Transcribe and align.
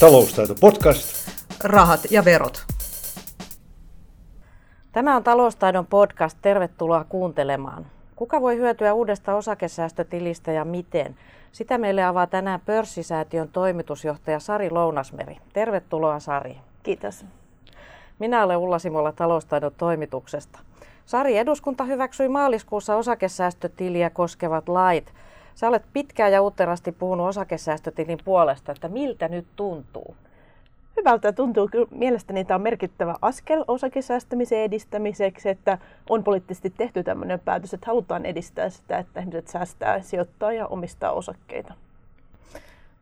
Taloustaito 0.00 0.54
podcast. 0.60 1.28
Rahat 1.64 2.00
ja 2.10 2.24
verot. 2.24 2.64
Tämä 4.92 5.16
on 5.16 5.24
Taloustaidon 5.24 5.86
podcast. 5.86 6.38
Tervetuloa 6.42 7.04
kuuntelemaan. 7.04 7.86
Kuka 8.16 8.40
voi 8.40 8.56
hyötyä 8.56 8.94
uudesta 8.94 9.34
osakesäästötilistä 9.34 10.52
ja 10.52 10.64
miten? 10.64 11.16
Sitä 11.52 11.78
meille 11.78 12.04
avaa 12.04 12.26
tänään 12.26 12.60
pörssisäätiön 12.60 13.48
toimitusjohtaja 13.48 14.40
Sari 14.40 14.70
Lounasmeri. 14.70 15.36
Tervetuloa 15.52 16.20
Sari. 16.20 16.56
Kiitos. 16.82 17.26
Minä 18.18 18.44
olen 18.44 18.56
Ulla 18.56 18.78
Simola 18.78 19.12
Taloustaidon 19.12 19.72
toimituksesta. 19.76 20.58
Sari, 21.06 21.38
eduskunta 21.38 21.84
hyväksyi 21.84 22.28
maaliskuussa 22.28 22.96
osakesäästötiliä 22.96 24.10
koskevat 24.10 24.68
lait. 24.68 25.12
Sä 25.54 25.68
olet 25.68 25.82
pitkään 25.92 26.32
ja 26.32 26.42
uutterasti 26.42 26.92
puhunut 26.92 27.28
osakesäästötilin 27.28 28.18
puolesta, 28.24 28.72
että 28.72 28.88
miltä 28.88 29.28
nyt 29.28 29.46
tuntuu? 29.56 30.16
Hyvältä 30.96 31.32
tuntuu. 31.32 31.68
Kyllä 31.68 31.86
mielestäni 31.90 32.44
tämä 32.44 32.56
on 32.56 32.62
merkittävä 32.62 33.14
askel 33.22 33.64
osakesäästämisen 33.68 34.58
edistämiseksi, 34.58 35.48
että 35.48 35.78
on 36.10 36.24
poliittisesti 36.24 36.70
tehty 36.70 37.02
tämmöinen 37.02 37.40
päätös, 37.40 37.74
että 37.74 37.86
halutaan 37.86 38.26
edistää 38.26 38.70
sitä, 38.70 38.98
että 38.98 39.20
ihmiset 39.20 39.48
säästää, 39.48 40.00
sijoittaa 40.00 40.52
ja 40.52 40.66
omistaa 40.66 41.12
osakkeita. 41.12 41.74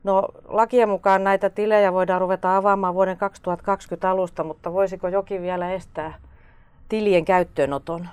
No 0.04 0.28
lakien 0.48 0.88
mukaan 0.88 1.24
näitä 1.24 1.50
tilejä 1.50 1.92
voidaan 1.92 2.20
ruveta 2.20 2.56
avaamaan 2.56 2.94
vuoden 2.94 3.16
2020 3.16 4.10
alusta, 4.10 4.44
mutta 4.44 4.72
voisiko 4.72 5.08
jokin 5.08 5.42
vielä 5.42 5.72
estää 5.72 6.14
tilien 6.88 7.24
käyttöönoton? 7.24 8.08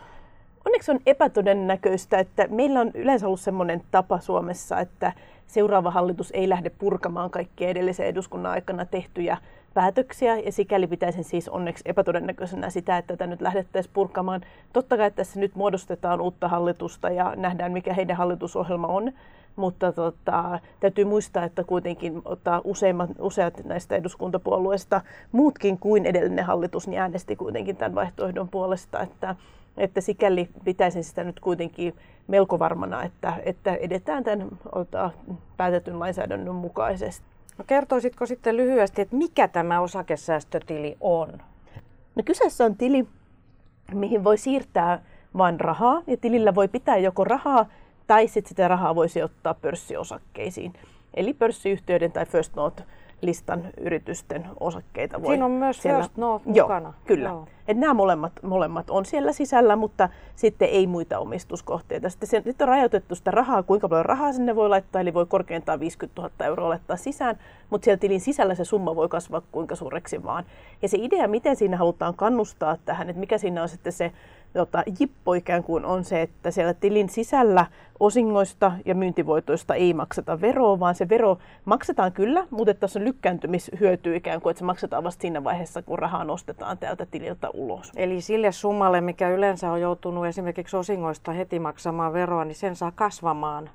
Onneksi 0.66 0.92
on 0.92 1.00
epätodennäköistä, 1.06 2.20
että 2.20 2.48
meillä 2.48 2.80
on 2.80 2.92
yleensä 2.94 3.28
ollut 3.28 3.40
sellainen 3.40 3.82
tapa 3.92 4.20
Suomessa, 4.20 4.80
että 4.80 5.14
seuraava 5.48 5.92
hallitus 5.92 6.32
ei 6.32 6.50
lähde 6.50 6.70
purkamaan 6.70 7.30
kaikkia 7.30 7.70
edellisen 7.70 8.06
eduskunnan 8.06 8.52
aikana 8.52 8.86
tehtyjä 8.86 9.38
päätöksiä, 9.74 10.38
ja 10.38 10.52
sikäli 10.52 10.88
pitäisin 10.88 11.24
siis 11.24 11.50
onneksi 11.50 11.84
epätodennäköisenä 11.86 12.70
sitä, 12.70 12.98
että 12.98 13.14
tätä 13.14 13.28
nyt 13.28 13.42
lähdettäisiin 13.42 13.94
purkamaan. 13.94 14.42
Totta 14.74 14.98
kai 14.98 15.12
tässä 15.12 15.40
nyt 15.40 15.56
muodostetaan 15.56 16.22
uutta 16.22 16.48
hallitusta 16.48 17.10
ja 17.10 17.34
nähdään, 17.36 17.72
mikä 17.72 17.94
heidän 17.94 18.18
hallitusohjelma 18.18 18.88
on, 18.88 19.12
mutta 19.56 19.92
tota, 19.92 20.60
täytyy 20.80 21.06
muistaa, 21.06 21.44
että 21.44 21.64
kuitenkin 21.64 22.22
ottaa 22.26 22.62
useimmat, 22.64 23.10
useat 23.20 23.64
näistä 23.64 23.96
eduskuntapuolueista, 23.96 25.02
muutkin 25.32 25.78
kuin 25.78 26.06
edellinen 26.06 26.46
hallitus, 26.46 26.88
niin 26.88 27.02
äänesti 27.02 27.36
kuitenkin 27.36 27.76
tämän 27.76 27.96
vaihtoehdon 27.96 28.50
puolesta, 28.50 29.00
että, 29.00 29.36
että 29.80 30.02
sikäli 30.02 30.50
pitäisin 30.64 31.04
sitä 31.04 31.24
nyt 31.24 31.40
kuitenkin 31.40 31.96
melko 32.28 32.60
varmana, 32.60 33.04
että, 33.04 33.34
että 33.46 33.76
edetään 33.76 34.24
tämän 34.24 34.48
ota, 34.72 35.12
päätetyn 35.58 36.00
lainsäädännön 36.00 36.56
mukaisesti. 36.56 37.26
No 37.58 37.66
kertoisitko 37.68 38.26
sitten 38.26 38.58
lyhyesti, 38.58 39.02
että 39.02 39.16
mikä 39.16 39.48
tämä 39.48 39.82
osakesäästötili 39.82 40.98
on? 41.00 41.30
No 42.16 42.24
kyseessä 42.26 42.66
on 42.66 42.76
tili, 42.76 43.08
mihin 43.94 44.24
voi 44.24 44.38
siirtää 44.38 45.02
vain 45.38 45.60
rahaa, 45.60 46.02
ja 46.08 46.18
tilillä 46.18 46.56
voi 46.56 46.68
pitää 46.68 46.98
joko 46.98 47.24
rahaa 47.24 47.66
tai 48.08 48.28
sitten 48.28 48.50
sitä 48.50 48.68
rahaa 48.68 48.96
voisi 48.96 49.24
ottaa 49.24 49.54
pörssiosakkeisiin. 49.54 50.74
Eli 51.14 51.34
pörssiyhtiöiden 51.34 52.12
tai 52.12 52.26
First 52.26 52.56
Note 52.56 52.84
listan 53.22 53.64
yritysten 53.78 54.48
osakkeita 54.60 55.22
voi 55.22 55.34
Siinä 55.34 55.46
on 55.46 55.52
myös 55.52 55.82
siellä... 55.82 56.00
First 56.00 56.18
Joo, 56.18 56.42
mukana. 56.46 56.94
Kyllä. 57.06 57.30
Joo. 57.30 57.48
Et 57.68 57.78
nämä 57.78 57.94
molemmat, 57.94 58.34
molemmat 58.44 58.90
on 58.90 59.06
siellä 59.06 59.34
sisällä, 59.34 59.76
mutta 59.76 60.10
sitten 60.36 60.70
ei 60.70 60.88
muita 60.88 61.20
omistuskohteita. 61.20 62.10
Sitten, 62.10 62.30
se, 62.30 62.42
sitten 62.46 62.66
on 62.66 62.68
rajoitettu 62.68 63.16
sitä 63.16 63.32
rahaa, 63.32 63.64
kuinka 63.64 63.90
paljon 63.90 64.06
rahaa 64.06 64.34
sinne 64.34 64.56
voi 64.56 64.70
laittaa, 64.70 65.02
eli 65.02 65.14
voi 65.14 65.26
korkeintaan 65.26 65.80
50 65.80 66.22
000 66.22 66.46
euroa 66.46 66.70
laittaa 66.70 66.98
sisään, 66.98 67.38
mutta 67.70 67.86
siellä 67.86 68.00
tilin 68.00 68.22
sisällä 68.22 68.56
se 68.56 68.66
summa 68.66 68.96
voi 68.96 69.10
kasvaa 69.10 69.42
kuinka 69.52 69.76
suureksi 69.76 70.24
vaan. 70.24 70.44
Ja 70.82 70.90
se 70.90 70.98
idea, 71.02 71.28
miten 71.28 71.56
siinä 71.56 71.78
halutaan 71.78 72.16
kannustaa 72.16 72.78
tähän, 72.86 73.10
että 73.10 73.20
mikä 73.20 73.38
siinä 73.38 73.62
on 73.62 73.70
sitten 73.70 73.94
se 73.94 74.12
tota, 74.54 74.84
jippo 75.00 75.34
ikään 75.34 75.64
kuin 75.64 75.86
on 75.86 76.04
se, 76.04 76.22
että 76.22 76.52
siellä 76.52 76.74
tilin 76.74 77.10
sisällä 77.10 77.66
osingoista 78.00 78.72
ja 78.86 78.96
myyntivoitoista 78.96 79.76
ei 79.76 79.94
makseta 79.94 80.42
veroa, 80.42 80.80
vaan 80.80 80.96
se 80.96 81.10
vero 81.10 81.38
maksetaan 81.66 82.12
kyllä, 82.12 82.48
mutta 82.50 82.74
tässä 82.74 83.00
on 83.00 83.06
lykkääntymishyöty 83.06 84.16
ikään 84.16 84.42
kuin, 84.42 84.52
että 84.52 84.60
se 84.60 84.66
maksetaan 84.66 85.04
vasta 85.04 85.22
siinä 85.22 85.44
vaiheessa, 85.44 85.82
kun 85.82 86.00
rahaa 86.00 86.24
nostetaan 86.24 86.78
täältä 86.78 87.06
tililtä 87.06 87.50
ulos. 87.54 87.92
Eli 87.96 88.22
sille 88.22 88.52
summalle, 88.52 89.02
mikä 89.02 89.30
yleensä 89.30 89.72
on 89.72 89.82
joutunut 89.82 90.26
esimerkiksi 90.26 90.78
osingoista 90.78 91.32
heti 91.32 91.60
maksamaan 91.60 92.14
veroa, 92.14 92.46
niin 92.46 92.56
sen 92.56 92.76
saa 92.76 92.92
kasvamaan 92.96 93.70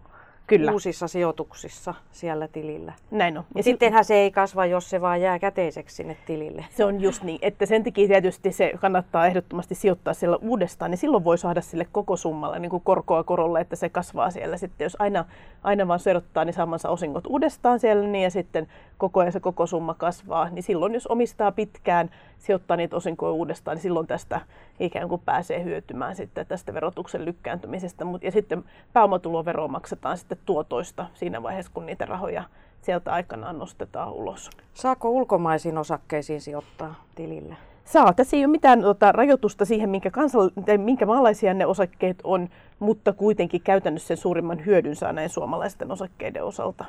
Kyllä. 0.46 0.72
uusissa 0.72 1.08
sijoituksissa 1.08 1.94
siellä 2.12 2.48
tilillä. 2.48 2.92
Näin 3.10 3.38
on. 3.38 3.44
Ja 3.54 3.62
sittenhän 3.62 4.04
se 4.04 4.14
ei 4.14 4.30
kasva, 4.30 4.66
jos 4.66 4.90
se 4.90 5.00
vaan 5.00 5.20
jää 5.20 5.38
käteiseksi 5.38 5.96
sinne 5.96 6.16
tilille. 6.26 6.64
Se 6.76 6.84
on 6.84 7.00
just 7.00 7.22
niin, 7.22 7.38
että 7.42 7.66
sen 7.66 7.84
takia 7.84 8.08
tietysti 8.08 8.52
se 8.52 8.72
kannattaa 8.80 9.26
ehdottomasti 9.26 9.74
sijoittaa 9.74 10.14
siellä 10.14 10.38
uudestaan, 10.42 10.90
niin 10.90 10.98
silloin 10.98 11.24
voi 11.24 11.38
saada 11.38 11.60
sille 11.60 11.86
koko 11.92 12.16
summalle 12.16 12.58
niin 12.58 12.70
kuin 12.70 12.82
korkoa 12.84 13.24
korolle, 13.24 13.60
että 13.60 13.76
se 13.76 13.88
kasvaa 13.88 14.30
siellä. 14.30 14.56
Sitten 14.56 14.84
jos 14.84 14.96
aina, 14.98 15.24
aina 15.62 15.88
vaan 15.88 16.00
sijoittaa, 16.00 16.44
niin 16.44 16.54
saamansa 16.54 16.88
osingot 16.88 17.26
uudestaan 17.26 17.80
siellä, 17.80 18.08
niin 18.08 18.22
ja 18.22 18.30
sitten 18.30 18.68
koko 18.98 19.20
ajan 19.20 19.32
se 19.32 19.40
koko 19.40 19.66
summa 19.66 19.94
kasvaa, 19.94 20.48
niin 20.50 20.62
silloin 20.62 20.94
jos 20.94 21.06
omistaa 21.06 21.52
pitkään, 21.52 22.10
sijoittaa 22.38 22.76
niitä 22.76 22.96
osinkoja 22.96 23.32
uudestaan, 23.32 23.74
niin 23.74 23.82
silloin 23.82 24.06
tästä 24.06 24.40
ikään 24.80 25.08
kuin 25.08 25.22
pääsee 25.24 25.64
hyötymään 25.64 26.16
sitten 26.16 26.46
tästä 26.46 26.74
verotuksen 26.74 27.24
lykkääntymisestä. 27.24 28.04
Ja 28.22 28.32
sitten 28.32 28.64
pääomatulovero 28.92 29.68
maksetaan 29.68 30.18
sitten 30.18 30.38
tuotoista 30.46 31.06
siinä 31.14 31.42
vaiheessa, 31.42 31.72
kun 31.74 31.86
niitä 31.86 32.06
rahoja 32.06 32.44
sieltä 32.82 33.12
aikanaan 33.12 33.58
nostetaan 33.58 34.12
ulos. 34.12 34.50
Saako 34.74 35.10
ulkomaisiin 35.10 35.78
osakkeisiin 35.78 36.40
sijoittaa 36.40 36.94
tilille? 37.14 37.56
Saa. 37.84 38.12
Tässä 38.12 38.36
ei 38.36 38.44
ole 38.44 38.50
mitään 38.50 38.80
tota, 38.80 39.12
rajoitusta 39.12 39.64
siihen, 39.64 39.90
minkä, 39.90 40.10
kansal- 40.10 40.78
minkä 40.78 41.06
maalaisia 41.06 41.54
ne 41.54 41.66
osakkeet 41.66 42.18
on, 42.24 42.48
mutta 42.78 43.12
kuitenkin 43.12 43.60
käytännössä 43.60 44.06
sen 44.06 44.16
suurimman 44.16 44.66
hyödyn 44.66 44.96
saa 44.96 45.12
näin 45.12 45.30
suomalaisten 45.30 45.92
osakkeiden 45.92 46.44
osalta. 46.44 46.84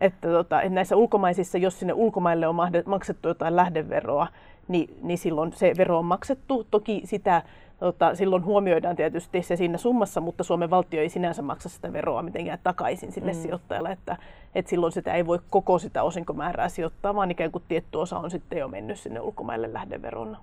Että 0.00 0.28
tota, 0.28 0.60
näissä 0.68 0.96
ulkomaisissa, 0.96 1.58
jos 1.58 1.78
sinne 1.78 1.92
ulkomaille 1.92 2.48
on 2.48 2.56
maksettu 2.86 3.28
jotain 3.28 3.56
lähdeveroa, 3.56 4.26
niin, 4.68 4.98
niin 5.02 5.18
silloin 5.18 5.52
se 5.52 5.72
vero 5.78 5.98
on 5.98 6.04
maksettu. 6.04 6.66
Toki 6.70 7.02
sitä 7.04 7.42
tota, 7.78 8.14
silloin 8.14 8.44
huomioidaan 8.44 8.96
tietysti 8.96 9.42
se 9.42 9.56
siinä 9.56 9.78
summassa, 9.78 10.20
mutta 10.20 10.44
Suomen 10.44 10.70
valtio 10.70 11.00
ei 11.00 11.08
sinänsä 11.08 11.42
maksa 11.42 11.68
sitä 11.68 11.92
veroa 11.92 12.22
mitenkään 12.22 12.58
takaisin 12.62 13.12
sille 13.12 13.32
mm. 13.32 13.38
sijoittajalle, 13.38 13.90
että, 13.92 14.16
että 14.54 14.70
silloin 14.70 14.92
sitä 14.92 15.14
ei 15.14 15.26
voi 15.26 15.38
koko 15.50 15.78
sitä 15.78 16.02
osinkomäärää 16.02 16.68
sijoittaa, 16.68 17.14
vaan 17.14 17.30
ikään 17.30 17.52
kuin 17.52 17.64
tietty 17.68 17.98
osa 17.98 18.18
on 18.18 18.30
sitten 18.30 18.58
jo 18.58 18.68
mennyt 18.68 18.98
sinne 18.98 19.20
ulkomaille 19.20 19.72
lähdeverona. 19.72 20.38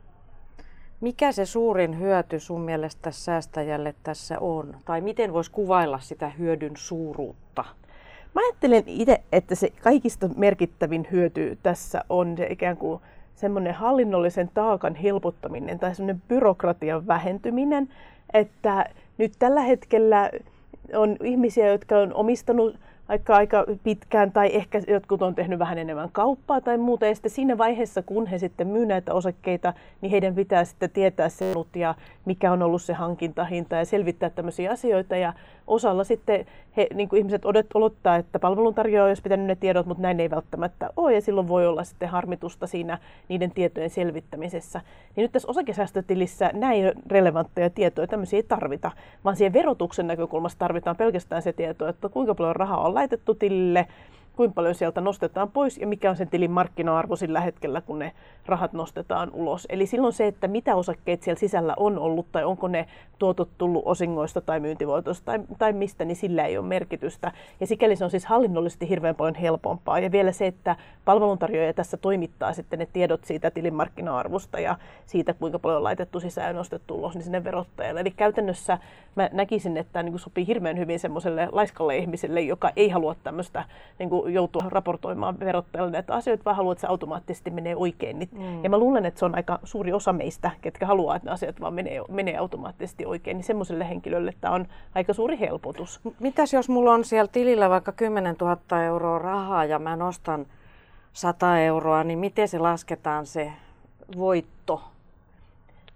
Mikä 1.02 1.32
se 1.32 1.46
suurin 1.46 2.00
hyöty 2.00 2.40
sun 2.40 2.62
mielestä 2.62 3.12
säästäjälle 3.12 3.96
tässä 4.04 4.40
on? 4.40 4.78
Tai 4.86 5.02
miten 5.02 5.34
voisi 5.34 5.52
kuvailla 5.52 6.00
sitä 6.00 6.30
hyödyn 6.30 6.72
suuruutta? 6.76 7.66
Mä 8.34 8.42
ajattelen 8.46 8.84
itse, 8.88 9.22
että 9.32 9.56
se 9.56 9.70
kaikista 9.70 10.30
merkittävin 10.36 11.08
hyöty 11.12 11.58
tässä 11.64 12.04
on 12.10 12.38
se 12.38 12.48
ikään 12.50 12.78
kuin 12.78 13.02
semmoinen 13.36 13.74
hallinnollisen 13.74 14.50
taakan 14.54 14.96
helpottaminen 14.96 15.80
tai 15.80 15.96
semmoinen 15.96 16.22
byrokratian 16.28 17.08
vähentyminen, 17.08 17.90
että 18.34 18.86
nyt 19.18 19.34
tällä 19.40 19.62
hetkellä 19.62 20.30
on 20.96 21.18
ihmisiä, 21.24 21.68
jotka 21.68 21.98
on 21.98 22.14
omistanut 22.14 22.76
aika, 23.08 23.36
aika 23.36 23.66
pitkään 23.84 24.32
tai 24.32 24.56
ehkä 24.56 24.82
jotkut 24.88 25.22
on 25.22 25.36
tehnyt 25.36 25.60
vähän 25.60 25.78
enemmän 25.78 26.10
kauppaa 26.12 26.62
tai 26.62 26.78
muuta. 26.78 27.06
Ja 27.06 27.16
sitten 27.16 27.32
siinä 27.32 27.58
vaiheessa, 27.58 28.02
kun 28.02 28.28
he 28.28 28.38
sitten 28.38 28.68
myy 28.68 28.86
näitä 28.86 29.14
osakkeita, 29.14 29.74
niin 30.02 30.12
heidän 30.12 30.36
pitää 30.36 30.66
sitten 30.66 30.90
tietää 30.90 31.30
se 31.30 31.54
ja 31.76 31.96
mikä 32.26 32.52
on 32.52 32.62
ollut 32.62 32.82
se 32.82 32.94
hankintahinta 32.94 33.76
ja 33.76 33.86
selvittää 33.86 34.30
tämmöisiä 34.30 34.72
asioita. 34.72 35.16
Ja 35.16 35.34
osalla 35.68 36.04
sitten 36.04 36.46
he, 36.78 36.88
niin 36.94 37.10
kuin 37.10 37.18
ihmiset 37.18 37.46
odottaa, 37.74 38.16
että 38.16 38.40
palveluntarjoaja 38.40 39.06
olisi 39.06 39.22
pitänyt 39.22 39.46
ne 39.46 39.56
tiedot, 39.56 39.86
mutta 39.86 40.02
näin 40.02 40.20
ei 40.20 40.30
välttämättä 40.30 40.90
ole 40.98 41.14
ja 41.14 41.22
silloin 41.22 41.48
voi 41.48 41.68
olla 41.68 41.84
sitten 41.84 42.10
harmitusta 42.10 42.68
siinä 42.68 42.98
niiden 43.30 43.52
tietojen 43.52 43.90
selvittämisessä. 43.90 44.82
Niin 45.16 45.22
nyt 45.22 45.32
tässä 45.32 45.50
osakesäästötilissä 45.50 46.52
näin 46.54 46.92
relevantteja 47.08 47.70
tietoja, 47.70 48.08
tämmöisiä 48.08 48.38
ei 48.38 48.44
tarvita, 48.44 48.92
vaan 49.24 49.36
siihen 49.36 49.54
verotuksen 49.54 50.08
näkökulmasta 50.08 50.60
tarvitaan 50.60 50.96
pelkästään 50.96 51.42
se 51.42 51.54
tieto, 51.54 51.88
että 51.88 52.10
kuinka 52.10 52.36
paljon 52.36 52.56
rahaa 52.56 52.86
on 52.86 52.94
laitettu 52.94 53.36
tilille, 53.36 53.88
kuinka 54.36 54.54
paljon 54.54 54.76
sieltä 54.76 55.02
nostetaan 55.02 55.52
pois 55.52 55.78
ja 55.78 55.88
mikä 55.88 56.10
on 56.10 56.16
sen 56.16 56.28
tilin 56.28 56.52
markkina-arvo 56.52 57.16
sillä 57.16 57.42
hetkellä, 57.42 57.82
kun 57.82 58.00
ne 58.00 58.12
rahat 58.46 58.74
nostetaan 58.74 59.32
ulos. 59.34 59.68
Eli 59.70 59.86
silloin 59.86 60.14
se, 60.14 60.28
että 60.28 60.48
mitä 60.48 60.76
osakkeet 60.76 61.24
siellä 61.24 61.40
sisällä 61.40 61.74
on 61.78 62.00
ollut 62.00 62.26
tai 62.32 62.44
onko 62.44 62.68
ne 62.68 62.88
tuotot 63.20 63.50
tullut 63.58 63.84
osingoista 63.86 64.42
tai 64.42 64.60
myyntivoitosta 64.60 65.26
tai, 65.26 65.40
tai 65.58 65.74
mistä, 65.74 66.06
niin 66.06 66.16
sillä 66.16 66.46
ei 66.46 66.58
ole 66.58 66.68
merkitystä. 66.68 67.32
Ja 67.60 67.68
sikäli 67.68 67.96
se 67.96 68.04
on 68.04 68.10
siis 68.10 68.26
hallinnollisesti 68.26 68.90
hirveän 68.90 69.16
paljon 69.16 69.36
helpompaa. 69.36 70.00
Ja 70.00 70.12
vielä 70.12 70.32
se, 70.32 70.48
että 70.48 70.76
palveluntarjoaja 71.06 71.74
tässä 71.74 71.98
toimittaa 71.98 72.54
sitten 72.54 72.80
ne 72.80 72.88
tiedot 72.94 73.26
siitä 73.26 73.52
tilin 73.52 73.74
markkina-arvosta 73.74 74.60
ja 74.60 74.78
siitä, 75.06 75.34
kuinka 75.34 75.60
paljon 75.60 75.78
on 75.78 75.84
laitettu 75.84 76.20
sisään 76.20 76.48
ja 76.48 76.54
nostettu 76.54 76.96
ulos, 76.96 77.14
niin 77.14 77.24
sinne 77.24 77.44
verottajalle. 77.44 78.00
Eli 78.00 78.12
käytännössä 78.12 78.78
mä 79.16 79.30
näkisin, 79.32 79.78
että 79.78 79.94
tämä 79.94 80.04
niin 80.04 80.20
sopii 80.20 80.48
hirveän 80.48 80.78
hyvin 80.78 81.00
semmoiselle 81.00 81.50
laiskalle 81.52 81.98
ihmiselle, 81.98 82.42
joka 82.42 82.72
ei 82.76 82.90
halua 82.90 83.16
tämmöistä 83.24 83.66
niin 84.00 84.10
joutua 84.28 84.64
raportoimaan 84.68 85.40
verottajalle 85.40 85.92
näitä 85.92 86.14
asioita, 86.14 86.46
vaan 86.46 86.56
haluat, 86.56 86.76
että 86.76 86.82
se 86.82 86.88
automaattisesti 86.88 87.52
menee 87.52 87.76
oikein. 87.76 88.30
Mm. 88.32 88.64
Ja 88.64 88.70
mä 88.70 88.78
luulen, 88.78 89.06
että 89.06 89.20
se 89.20 89.26
on 89.26 89.36
aika 89.36 89.60
suuri 89.64 89.94
osa 89.94 90.14
meistä, 90.14 90.52
ketkä 90.62 90.86
haluaa, 90.86 91.16
että 91.16 91.30
ne 91.30 91.34
asiat 91.34 91.62
vaan 91.62 91.74
menee, 91.74 92.02
menee 92.10 92.38
automaattisesti 92.38 93.06
oikein. 93.06 93.38
Niin 93.38 93.46
semmoiselle 93.46 93.90
henkilölle 93.90 94.34
tämä 94.42 94.54
on 94.54 94.66
aika 94.96 95.14
suuri 95.14 95.40
helpotus. 95.40 96.00
Mitäs 96.20 96.54
jos 96.54 96.70
mulla 96.70 96.94
on 96.94 97.06
siellä 97.06 97.30
tilillä 97.32 97.70
vaikka 97.70 97.92
10 97.92 98.36
000 98.42 98.84
euroa 98.84 99.20
rahaa 99.20 99.66
ja 99.66 99.80
mä 99.80 99.96
nostan 99.96 100.46
100 101.14 101.60
euroa, 101.60 102.04
niin 102.04 102.20
miten 102.20 102.48
se 102.48 102.60
lasketaan 102.60 103.26
se 103.26 103.52
voitto? 104.18 104.82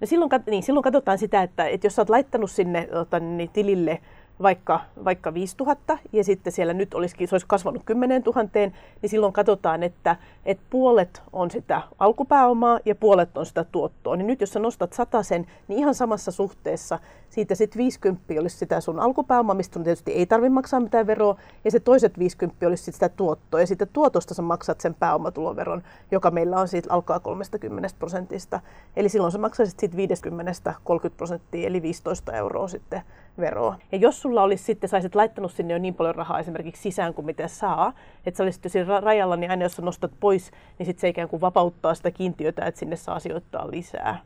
No 0.01 0.07
silloin, 0.07 0.31
niin, 0.49 0.63
silloin 0.63 0.83
katsotaan 0.83 1.17
sitä, 1.17 1.43
että, 1.43 1.67
että 1.67 1.87
jos 1.87 1.95
sä 1.95 2.01
oot 2.01 2.09
laittanut 2.09 2.51
sinne 2.51 2.87
ota, 2.91 3.19
niin 3.19 3.49
tilille 3.49 4.01
vaikka, 4.41 4.79
vaikka 5.05 5.33
5000 5.33 5.97
ja 6.13 6.23
sitten 6.23 6.53
siellä 6.53 6.73
nyt 6.73 6.93
olisikin, 6.93 7.27
se 7.27 7.35
olisi 7.35 7.45
kasvanut 7.49 7.81
10 7.85 8.21
000, 8.25 8.49
niin 8.53 8.73
silloin 9.05 9.33
katsotaan, 9.33 9.83
että, 9.83 10.15
että 10.45 10.63
puolet 10.69 11.21
on 11.33 11.51
sitä 11.51 11.81
alkupääomaa 11.99 12.79
ja 12.85 12.95
puolet 12.95 13.37
on 13.37 13.45
sitä 13.45 13.63
tuottoa. 13.63 14.15
Niin 14.15 14.27
nyt 14.27 14.41
jos 14.41 14.53
sä 14.53 14.59
nostat 14.59 14.95
sen, 15.21 15.47
niin 15.67 15.79
ihan 15.79 15.95
samassa 15.95 16.31
suhteessa 16.31 16.99
siitä 17.29 17.55
sitten 17.55 17.79
50 17.79 18.23
olisi 18.39 18.57
sitä 18.57 18.81
sun 18.81 18.99
alkupääomaa, 18.99 19.55
mistä 19.55 19.79
tietysti 19.79 20.11
ei 20.11 20.25
tarvitse 20.25 20.53
maksaa 20.53 20.79
mitään 20.79 21.07
veroa, 21.07 21.37
ja 21.65 21.71
se 21.71 21.79
toiset 21.79 22.19
50 22.19 22.67
olisi 22.67 22.91
sitä 22.91 23.09
tuottoa. 23.09 23.59
Ja 23.59 23.67
sitten 23.67 23.87
tuotosta 23.93 24.33
sä 24.33 24.41
maksat 24.41 24.81
sen 24.81 24.93
pääomatuloveron, 24.93 25.83
joka 26.11 26.31
meillä 26.31 26.59
on 26.59 26.67
siitä 26.67 26.93
alkaa 26.93 27.19
30 27.19 27.89
prosentista. 27.99 28.59
Eli 28.95 29.09
silloin 29.09 29.31
sä 29.31 29.37
maksaisit 29.37 29.79
siitä 29.79 29.97
50 29.97 30.73
30 30.83 31.17
prosenttia, 31.17 31.67
eli 31.67 31.81
15 31.81 32.33
euroa 32.33 32.67
sitten 32.67 33.01
veroa. 33.37 33.75
Ja 33.91 33.97
jos 33.97 34.25
sulla 34.27 34.43
olisi 34.43 34.63
sitten, 34.63 34.89
saisit 34.89 35.15
laittanut 35.15 35.51
sinne 35.51 35.73
jo 35.73 35.79
niin 35.79 35.93
paljon 35.93 36.15
rahaa 36.15 36.39
esimerkiksi 36.39 36.81
sisään 36.81 37.13
kuin 37.13 37.25
mitä 37.25 37.47
saa, 37.47 37.93
että 38.25 38.37
sä 38.37 38.43
olisit 38.43 38.63
jo 38.63 38.69
siinä 38.69 38.99
rajalla, 38.99 39.35
niin 39.35 39.51
aina 39.51 39.65
jos 39.65 39.75
sä 39.75 39.81
nostat 39.81 40.11
pois, 40.19 40.51
niin 40.79 40.85
sitten 40.85 41.01
se 41.01 41.09
ikään 41.09 41.29
kuin 41.29 41.41
vapauttaa 41.41 41.95
sitä 41.95 42.11
kiintiötä, 42.11 42.65
että 42.65 42.79
sinne 42.79 42.95
saa 42.95 43.19
sijoittaa 43.19 43.71
lisää. 43.71 44.17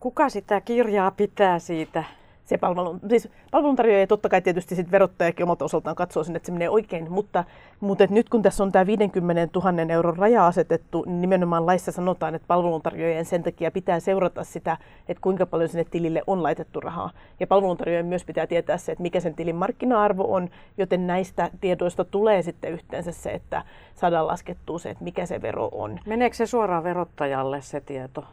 Kuka 0.00 0.28
sitä 0.28 0.60
kirjaa 0.60 1.10
pitää 1.10 1.58
siitä? 1.58 2.04
Se 2.48 2.58
palvelun, 2.58 3.00
siis 3.08 3.28
palveluntarjoaja 3.50 4.06
totta 4.06 4.28
kai 4.28 4.42
tietysti 4.42 4.74
sit 4.74 4.90
verottajakin 4.90 5.44
omalta 5.44 5.64
osaltaan 5.64 5.96
katsoo 5.96 6.24
sinne, 6.24 6.36
että 6.36 6.46
se 6.46 6.52
menee 6.52 6.70
oikein, 6.70 7.12
mutta, 7.12 7.44
mutta 7.80 8.04
et 8.04 8.10
nyt 8.10 8.28
kun 8.28 8.42
tässä 8.42 8.64
on 8.64 8.72
tämä 8.72 8.86
50 8.86 9.60
000 9.60 9.92
euron 9.92 10.16
raja 10.16 10.46
asetettu, 10.46 11.04
niin 11.06 11.20
nimenomaan 11.20 11.66
laissa 11.66 11.92
sanotaan, 11.92 12.34
että 12.34 12.46
palveluntarjoajien 12.46 13.24
sen 13.24 13.42
takia 13.42 13.70
pitää 13.70 14.00
seurata 14.00 14.44
sitä, 14.44 14.76
että 15.08 15.20
kuinka 15.20 15.46
paljon 15.46 15.68
sinne 15.68 15.84
tilille 15.84 16.22
on 16.26 16.42
laitettu 16.42 16.80
rahaa. 16.80 17.10
Ja 17.40 17.46
palveluntarjoajien 17.46 18.06
myös 18.06 18.24
pitää 18.24 18.46
tietää 18.46 18.76
se, 18.76 18.92
että 18.92 19.02
mikä 19.02 19.20
sen 19.20 19.34
tilin 19.34 19.56
markkina-arvo 19.56 20.34
on, 20.34 20.48
joten 20.78 21.06
näistä 21.06 21.50
tiedoista 21.60 22.04
tulee 22.04 22.42
sitten 22.42 22.72
yhteensä 22.72 23.12
se, 23.12 23.30
että 23.30 23.62
saadaan 23.94 24.26
laskettua 24.26 24.78
se, 24.78 24.90
että 24.90 25.04
mikä 25.04 25.26
se 25.26 25.42
vero 25.42 25.68
on. 25.72 25.98
Meneekö 26.06 26.36
se 26.36 26.46
suoraan 26.46 26.84
verottajalle 26.84 27.60
se 27.60 27.80
tieto? 27.80 28.24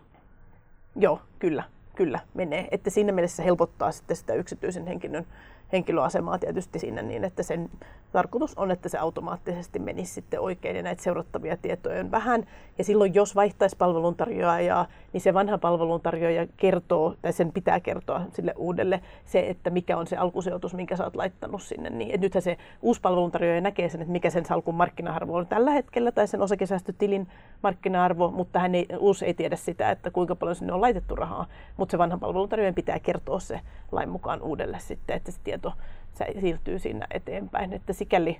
Joo, 0.95 1.19
kyllä 1.39 1.63
kyllä 1.95 2.19
menee. 2.33 2.67
Että 2.71 2.89
siinä 2.89 3.11
mielessä 3.11 3.43
helpottaa 3.43 3.91
sitten 3.91 4.17
sitä 4.17 4.33
yksityisen 4.33 4.87
henkilön 4.87 5.25
henkilöasemaa 5.75 6.39
tietysti 6.39 6.79
siinä 6.79 7.01
niin, 7.01 7.23
että 7.23 7.43
sen 7.43 7.69
tarkoitus 8.11 8.57
on, 8.57 8.71
että 8.71 8.89
se 8.89 8.97
automaattisesti 8.97 9.79
menisi 9.79 10.13
sitten 10.13 10.39
oikein 10.39 10.75
ja 10.75 10.83
näitä 10.83 11.03
seurattavia 11.03 11.57
tietoja 11.57 11.99
on 11.99 12.11
vähän. 12.11 12.43
Ja 12.77 12.83
silloin 12.83 13.13
jos 13.13 13.35
vaihtaisi 13.35 13.77
palveluntarjoajaa, 13.77 14.87
niin 15.13 15.21
se 15.21 15.33
vanha 15.33 15.57
palveluntarjoaja 15.57 16.47
kertoo, 16.57 17.15
tai 17.21 17.33
sen 17.33 17.51
pitää 17.51 17.79
kertoa 17.79 18.21
sille 18.33 18.53
uudelle 18.57 19.01
se, 19.25 19.49
että 19.49 19.69
mikä 19.69 19.97
on 19.97 20.07
se 20.07 20.17
alkusijoitus, 20.17 20.73
minkä 20.73 20.95
sä 20.95 21.03
oot 21.03 21.15
laittanut 21.15 21.61
sinne. 21.61 21.89
Niin, 21.89 22.11
että 22.11 22.25
nythän 22.25 22.41
se 22.41 22.57
uusi 22.81 23.01
palveluntarjoaja 23.01 23.61
näkee 23.61 23.89
sen, 23.89 24.01
että 24.01 24.11
mikä 24.11 24.29
sen 24.29 24.45
salkun 24.45 24.75
markkina-arvo 24.75 25.35
on 25.37 25.47
tällä 25.47 25.71
hetkellä, 25.71 26.11
tai 26.11 26.27
sen 26.27 26.41
osakesäästötilin 26.41 27.27
markkina-arvo, 27.63 28.31
mutta 28.31 28.59
hän 28.59 28.75
ei, 28.75 28.87
uusi 28.99 29.25
ei 29.25 29.33
tiedä 29.33 29.55
sitä, 29.55 29.91
että 29.91 30.11
kuinka 30.11 30.35
paljon 30.35 30.55
sinne 30.55 30.73
on 30.73 30.81
laitettu 30.81 31.15
rahaa. 31.15 31.45
Mutta 31.77 31.91
se 31.91 31.97
vanha 31.97 32.17
palveluntarjoajan 32.17 32.75
pitää 32.75 32.99
kertoa 32.99 33.39
se 33.39 33.59
lain 33.91 34.09
mukaan 34.09 34.41
uudelle 34.41 34.77
sitten, 34.79 35.15
että 35.15 35.31
se 35.31 35.39
tieto 35.43 35.64
siirtyy 36.39 36.79
siinä 36.79 37.07
eteenpäin. 37.11 37.73
Että 37.73 37.93
sikäli 37.93 38.37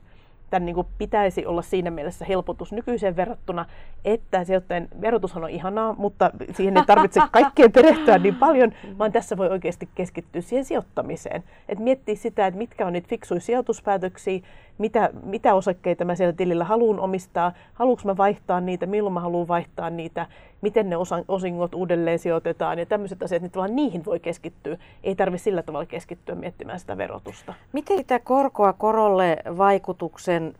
tämän 0.49 0.65
niin 0.65 0.75
kuin 0.75 0.87
pitäisi 0.97 1.45
olla 1.45 1.61
siinä 1.61 1.91
mielessä 1.91 2.25
helpotus 2.25 2.71
nykyiseen 2.71 3.15
verrattuna, 3.15 3.65
että 4.05 4.43
sijoittajien 4.43 4.87
verotushan 5.01 5.43
on 5.43 5.49
ihanaa, 5.49 5.95
mutta 5.97 6.31
siihen 6.53 6.77
ei 6.77 6.83
tarvitse 6.85 7.21
kaikkeen 7.31 7.71
perehtyä 7.71 8.17
niin 8.17 8.35
paljon, 8.35 8.71
vaan 8.97 9.11
tässä 9.11 9.37
voi 9.37 9.49
oikeasti 9.49 9.89
keskittyä 9.95 10.41
siihen 10.41 10.65
sijoittamiseen. 10.65 11.43
Et 11.69 11.79
miettiä 11.79 12.15
sitä, 12.15 12.47
että 12.47 12.57
mitkä 12.57 12.85
on 12.85 12.93
niitä 12.93 13.07
fiksuja 13.07 13.41
sijoituspäätöksiä, 13.41 14.39
mitä, 14.77 15.09
mitä 15.23 15.53
osakkeita 15.53 16.05
mä 16.05 16.15
siellä 16.15 16.33
tilillä 16.33 16.63
haluan 16.63 16.99
omistaa, 16.99 17.51
haluanko 17.73 18.01
mä 18.05 18.17
vaihtaa 18.17 18.61
niitä, 18.61 18.85
milloin 18.85 19.13
mä 19.13 19.19
haluan 19.19 19.47
vaihtaa 19.47 19.89
niitä, 19.89 20.27
miten 20.61 20.89
ne 20.89 20.95
osingot 21.27 21.75
uudelleen 21.75 22.19
sijoitetaan 22.19 22.79
ja 22.79 22.85
tämmöiset 22.85 23.23
asiat, 23.23 23.41
niin 23.41 23.51
tavallaan 23.51 23.75
niihin 23.75 24.05
voi 24.05 24.19
keskittyä. 24.19 24.77
Ei 25.03 25.15
tarvitse 25.15 25.43
sillä 25.43 25.63
tavalla 25.63 25.85
keskittyä 25.85 26.35
miettimään 26.35 26.79
sitä 26.79 26.97
verotusta. 26.97 27.53
Miten 27.73 27.97
sitä 27.97 28.19
korkoa 28.19 28.73
korolle 28.73 29.37
vaikutuksen 29.57 30.53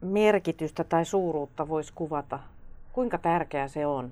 merkitystä 0.00 0.84
tai 0.84 1.04
suuruutta 1.04 1.68
voisi 1.68 1.92
kuvata? 1.94 2.38
Kuinka 2.92 3.18
tärkeää 3.18 3.68
se 3.68 3.86
on? 3.86 4.10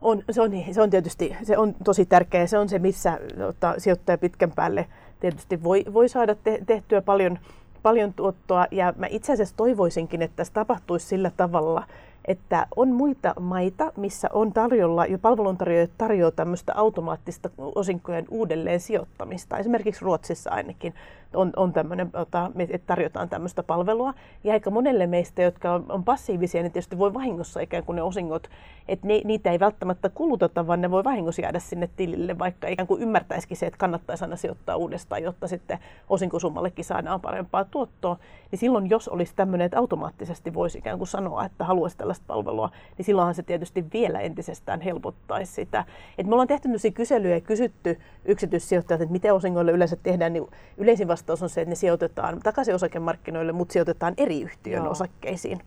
On, 0.00 0.22
se, 0.30 0.42
on, 0.42 0.50
se 0.70 0.82
on 0.82 0.90
tietysti 0.90 1.36
se 1.42 1.58
on 1.58 1.74
tosi 1.84 2.06
tärkeää. 2.06 2.46
Se 2.46 2.58
on 2.58 2.68
se, 2.68 2.78
missä 2.78 3.18
tota, 3.38 3.74
sijoittaja 3.78 4.18
pitkän 4.18 4.52
päälle 4.52 4.86
tietysti 5.20 5.62
voi, 5.62 5.84
voi 5.92 6.08
saada 6.08 6.34
te, 6.34 6.58
tehtyä 6.66 7.02
paljon, 7.02 7.38
paljon 7.82 8.14
tuottoa. 8.14 8.66
Ja 8.70 8.94
mä 8.96 9.06
itse 9.10 9.32
asiassa 9.32 9.56
toivoisinkin, 9.56 10.22
että 10.22 10.36
tässä 10.36 10.52
tapahtuisi 10.52 11.06
sillä 11.06 11.30
tavalla, 11.36 11.86
että 12.24 12.66
on 12.76 12.88
muita 12.88 13.34
maita, 13.40 13.92
missä 13.96 14.28
on 14.32 14.52
tarjolla, 14.52 15.06
jo 15.06 15.18
palveluntarjoajat 15.18 15.90
tarjoaa 15.98 16.30
tämmöistä 16.30 16.72
automaattista 16.76 17.50
osinkojen 17.58 18.26
uudelleen 18.30 18.80
sijoittamista. 18.80 19.58
Esimerkiksi 19.58 20.04
Ruotsissa 20.04 20.50
ainakin 20.50 20.94
on, 21.34 21.52
on 21.56 21.72
tämmöinen, 21.72 22.10
että 22.70 22.86
tarjotaan 22.86 23.28
tämmöistä 23.28 23.62
palvelua. 23.62 24.14
Ja 24.44 24.52
aika 24.52 24.70
monelle 24.70 25.06
meistä, 25.06 25.42
jotka 25.42 25.72
on, 25.72 25.84
on 25.88 26.04
passiivisia, 26.04 26.62
niin 26.62 26.72
tietysti 26.72 26.98
voi 26.98 27.14
vahingossa 27.14 27.60
ikään 27.60 27.84
kuin 27.84 27.96
ne 27.96 28.02
osingot, 28.02 28.48
että 28.88 29.06
ne, 29.06 29.20
niitä 29.24 29.50
ei 29.50 29.60
välttämättä 29.60 30.08
kuluteta, 30.08 30.66
vaan 30.66 30.80
ne 30.80 30.90
voi 30.90 31.04
vahingossa 31.04 31.42
jäädä 31.42 31.58
sinne 31.58 31.90
tilille, 31.96 32.38
vaikka 32.38 32.68
ikään 32.68 32.86
kuin 32.86 33.02
ymmärtäisikin 33.02 33.56
se, 33.56 33.66
että 33.66 33.78
kannattaisi 33.78 34.24
aina 34.24 34.36
sijoittaa 34.36 34.76
uudestaan, 34.76 35.22
jotta 35.22 35.48
sitten 35.48 35.78
osinkosummallekin 36.08 36.84
saadaan 36.84 37.20
parempaa 37.20 37.64
tuottoa. 37.64 38.16
Niin 38.50 38.58
silloin, 38.58 38.90
jos 38.90 39.08
olisi 39.08 39.32
tämmöinen, 39.36 39.64
että 39.64 39.78
automaattisesti 39.78 40.54
voisi 40.54 40.78
ikään 40.78 40.98
kuin 40.98 41.08
sanoa, 41.08 41.44
että 41.44 41.64
haluaisi 41.64 41.96
tällaista 41.96 42.24
palvelua, 42.26 42.70
niin 42.98 43.06
silloinhan 43.06 43.34
se 43.34 43.42
tietysti 43.42 43.84
vielä 43.92 44.20
entisestään 44.20 44.80
helpottaisi 44.80 45.52
sitä. 45.52 45.84
Et 46.18 46.26
me 46.26 46.32
ollaan 46.32 46.48
tehty 46.48 46.68
kyselyjä 46.94 47.34
ja 47.34 47.40
kysytty 47.40 47.98
yksityissijoittajat, 48.24 49.00
että 49.00 49.12
miten 49.12 49.34
osingoille 49.34 49.72
yleensä 49.72 49.96
tehdään, 49.96 50.32
niin 50.32 50.46
yleisin 50.76 51.08
vastaus 51.08 51.19
on 51.28 51.48
se, 51.48 51.60
että 51.60 51.70
ne 51.70 51.74
sijoitetaan 51.74 52.40
takaisin 52.42 52.74
osakemarkkinoille, 52.74 53.52
mutta 53.52 53.72
sijoitetaan 53.72 54.14
eri 54.16 54.42
yhtiön 54.42 54.82
Joo. 54.82 54.90
osakkeisiin. 54.90 55.62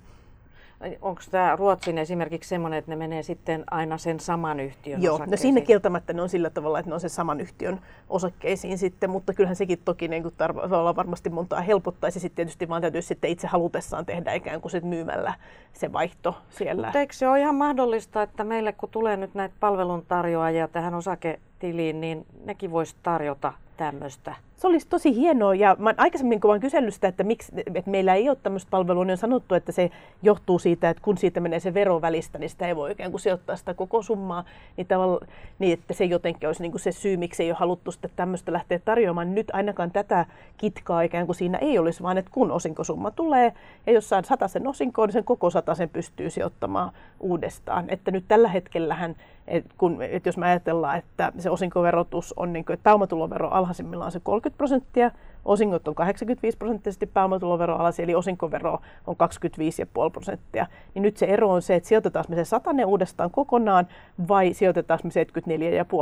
Onko 1.01 1.22
tämä 1.31 1.55
Ruotsin 1.55 1.98
esimerkiksi 1.98 2.50
semmoinen, 2.50 2.79
että 2.79 2.91
ne 2.91 2.95
menee 2.95 3.24
sitten 3.24 3.63
aina 3.72 3.98
sen 3.98 4.19
saman 4.19 4.60
yhtiön 4.60 5.01
Joo, 5.01 5.15
osakkeisiin? 5.15 5.31
no 5.31 5.55
siinä 5.55 5.67
kieltämättä 5.67 6.13
ne 6.13 6.22
on 6.22 6.29
sillä 6.29 6.50
tavalla, 6.50 6.79
että 6.79 6.89
ne 6.89 6.93
on 6.93 7.00
sen 7.00 7.10
saman 7.10 7.41
yhtiön 7.41 7.79
osakkeisiin 8.10 8.77
sitten, 8.77 9.10
mutta 9.10 9.33
kyllähän 9.33 9.55
sekin 9.55 9.79
toki 9.86 10.07
niin 10.07 10.24
kuin 10.24 10.33
tarv- 10.43 10.95
varmasti 10.95 11.29
montaa 11.29 11.62
helpottaisi. 11.62 12.19
Sitten 12.19 12.36
tietysti 12.36 12.69
vaan 12.69 12.81
täytyisi 12.81 13.07
sitten 13.07 13.29
itse 13.29 13.48
halutessaan 13.48 14.05
tehdä 14.05 14.33
ikään 14.33 14.62
kuin 14.62 14.72
sit 14.72 14.83
myymällä 14.83 15.33
se 15.74 15.93
vaihto 15.93 16.38
siellä. 16.50 16.88
Mutta 16.88 17.00
eikö 17.00 17.13
se 17.13 17.27
ole 17.27 17.39
ihan 17.39 17.55
mahdollista, 17.55 18.22
että 18.22 18.43
meille 18.43 18.74
kun 18.74 18.89
tulee 18.89 19.17
nyt 19.17 19.33
näitä 19.33 19.55
palveluntarjoajia 19.60 20.67
tähän 20.67 20.93
osaketiliin, 20.93 22.01
niin 22.01 22.25
nekin 22.45 22.72
voisi 22.72 22.95
tarjota 23.03 23.53
tämmöistä? 23.77 24.35
Se 24.55 24.67
olisi 24.67 24.87
tosi 24.87 25.15
hienoa 25.15 25.55
ja 25.55 25.75
mä 25.79 25.93
aikaisemmin 25.97 26.41
kun 26.41 26.49
olen 26.49 26.61
kysellyt 26.61 26.93
sitä, 26.93 27.07
että, 27.07 27.23
miksi, 27.23 27.51
että 27.75 27.91
meillä 27.91 28.13
ei 28.13 28.29
ole 28.29 28.37
tämmöistä 28.43 28.69
palvelua, 28.69 29.05
niin 29.05 29.11
on 29.11 29.17
sanottu, 29.17 29.55
että 29.55 29.71
se 29.71 29.91
johtuu 30.21 30.59
siitä, 30.59 30.89
että 30.89 31.03
kun 31.03 31.17
siitä 31.17 31.39
menee 31.39 31.59
se 31.59 31.73
vero 31.73 32.01
välistä, 32.01 32.39
niin 32.39 32.49
sitä 32.49 32.67
ei 32.67 32.75
voi 32.75 32.91
ikään 32.91 33.11
kuin 33.11 33.21
sijoittaa 33.21 33.55
sitä 33.55 33.73
koko 33.73 34.01
summaa, 34.01 34.43
niin, 34.77 34.87
tavalla, 34.87 35.25
niin 35.59 35.73
että 35.73 35.93
se 35.93 36.05
jotenkin 36.05 36.49
olisi 36.49 36.61
niin 36.61 36.71
kuin 36.71 36.81
se 36.81 36.91
syy, 36.91 37.17
miksi 37.17 37.43
ei 37.43 37.51
ole 37.51 37.57
haluttu 37.57 37.91
sitten 37.91 38.11
tämmöistä 38.15 38.53
lähteä 38.53 38.79
tarjoamaan. 38.79 39.35
Nyt 39.35 39.51
ainakaan 39.53 39.91
tätä 39.91 40.25
kitkaa 40.57 41.01
ikään 41.01 41.25
kuin 41.25 41.35
siinä 41.35 41.57
ei 41.57 41.79
olisi, 41.79 42.03
vaan 42.03 42.17
että 42.17 42.31
kun 42.31 42.51
osinkosumma 42.51 43.11
tulee 43.11 43.53
ja 43.87 43.93
jos 43.93 44.09
saat 44.09 44.25
sen 44.47 44.67
osinkoon, 44.67 45.07
niin 45.07 45.13
sen 45.13 45.23
koko 45.23 45.49
sen 45.49 45.89
pystyy 45.89 46.29
sijoittamaan 46.29 46.91
uudestaan. 47.19 47.85
Että 47.87 48.11
nyt 48.11 48.25
tällä 48.27 48.47
hetkellähän 48.47 49.15
et 49.47 49.65
kun, 49.77 50.01
et 50.01 50.25
jos 50.25 50.38
me 50.38 50.45
ajatellaan, 50.45 50.97
että 50.97 51.31
se 51.39 51.50
osinkoverotus 51.50 52.33
on, 52.38 52.53
niin 52.53 52.65
kuin, 52.65 52.73
että 52.73 52.83
pääomatulovero 52.83 53.50
alhaisimmillaan 53.50 54.12
se 54.12 54.19
30 54.19 54.57
prosenttia, 54.57 55.12
osingot 55.45 55.88
on 55.88 55.95
85 55.95 56.57
prosenttisesti 56.57 57.05
pääomatulovero 57.05 57.75
alasi, 57.75 58.03
eli 58.03 58.15
osinkovero 58.15 58.79
on 59.07 59.15
25,5 59.15 60.12
prosenttia. 60.12 60.67
Niin 60.93 61.03
nyt 61.03 61.17
se 61.17 61.25
ero 61.25 61.50
on 61.50 61.62
se, 61.62 61.75
että 61.75 61.89
sijoitetaan 61.89 62.25
me 62.27 62.35
se 62.35 62.45
satane 62.45 62.85
uudestaan 62.85 63.31
kokonaan 63.31 63.88
vai 64.27 64.53
sijoitetaan 64.53 65.00
me 65.03 65.09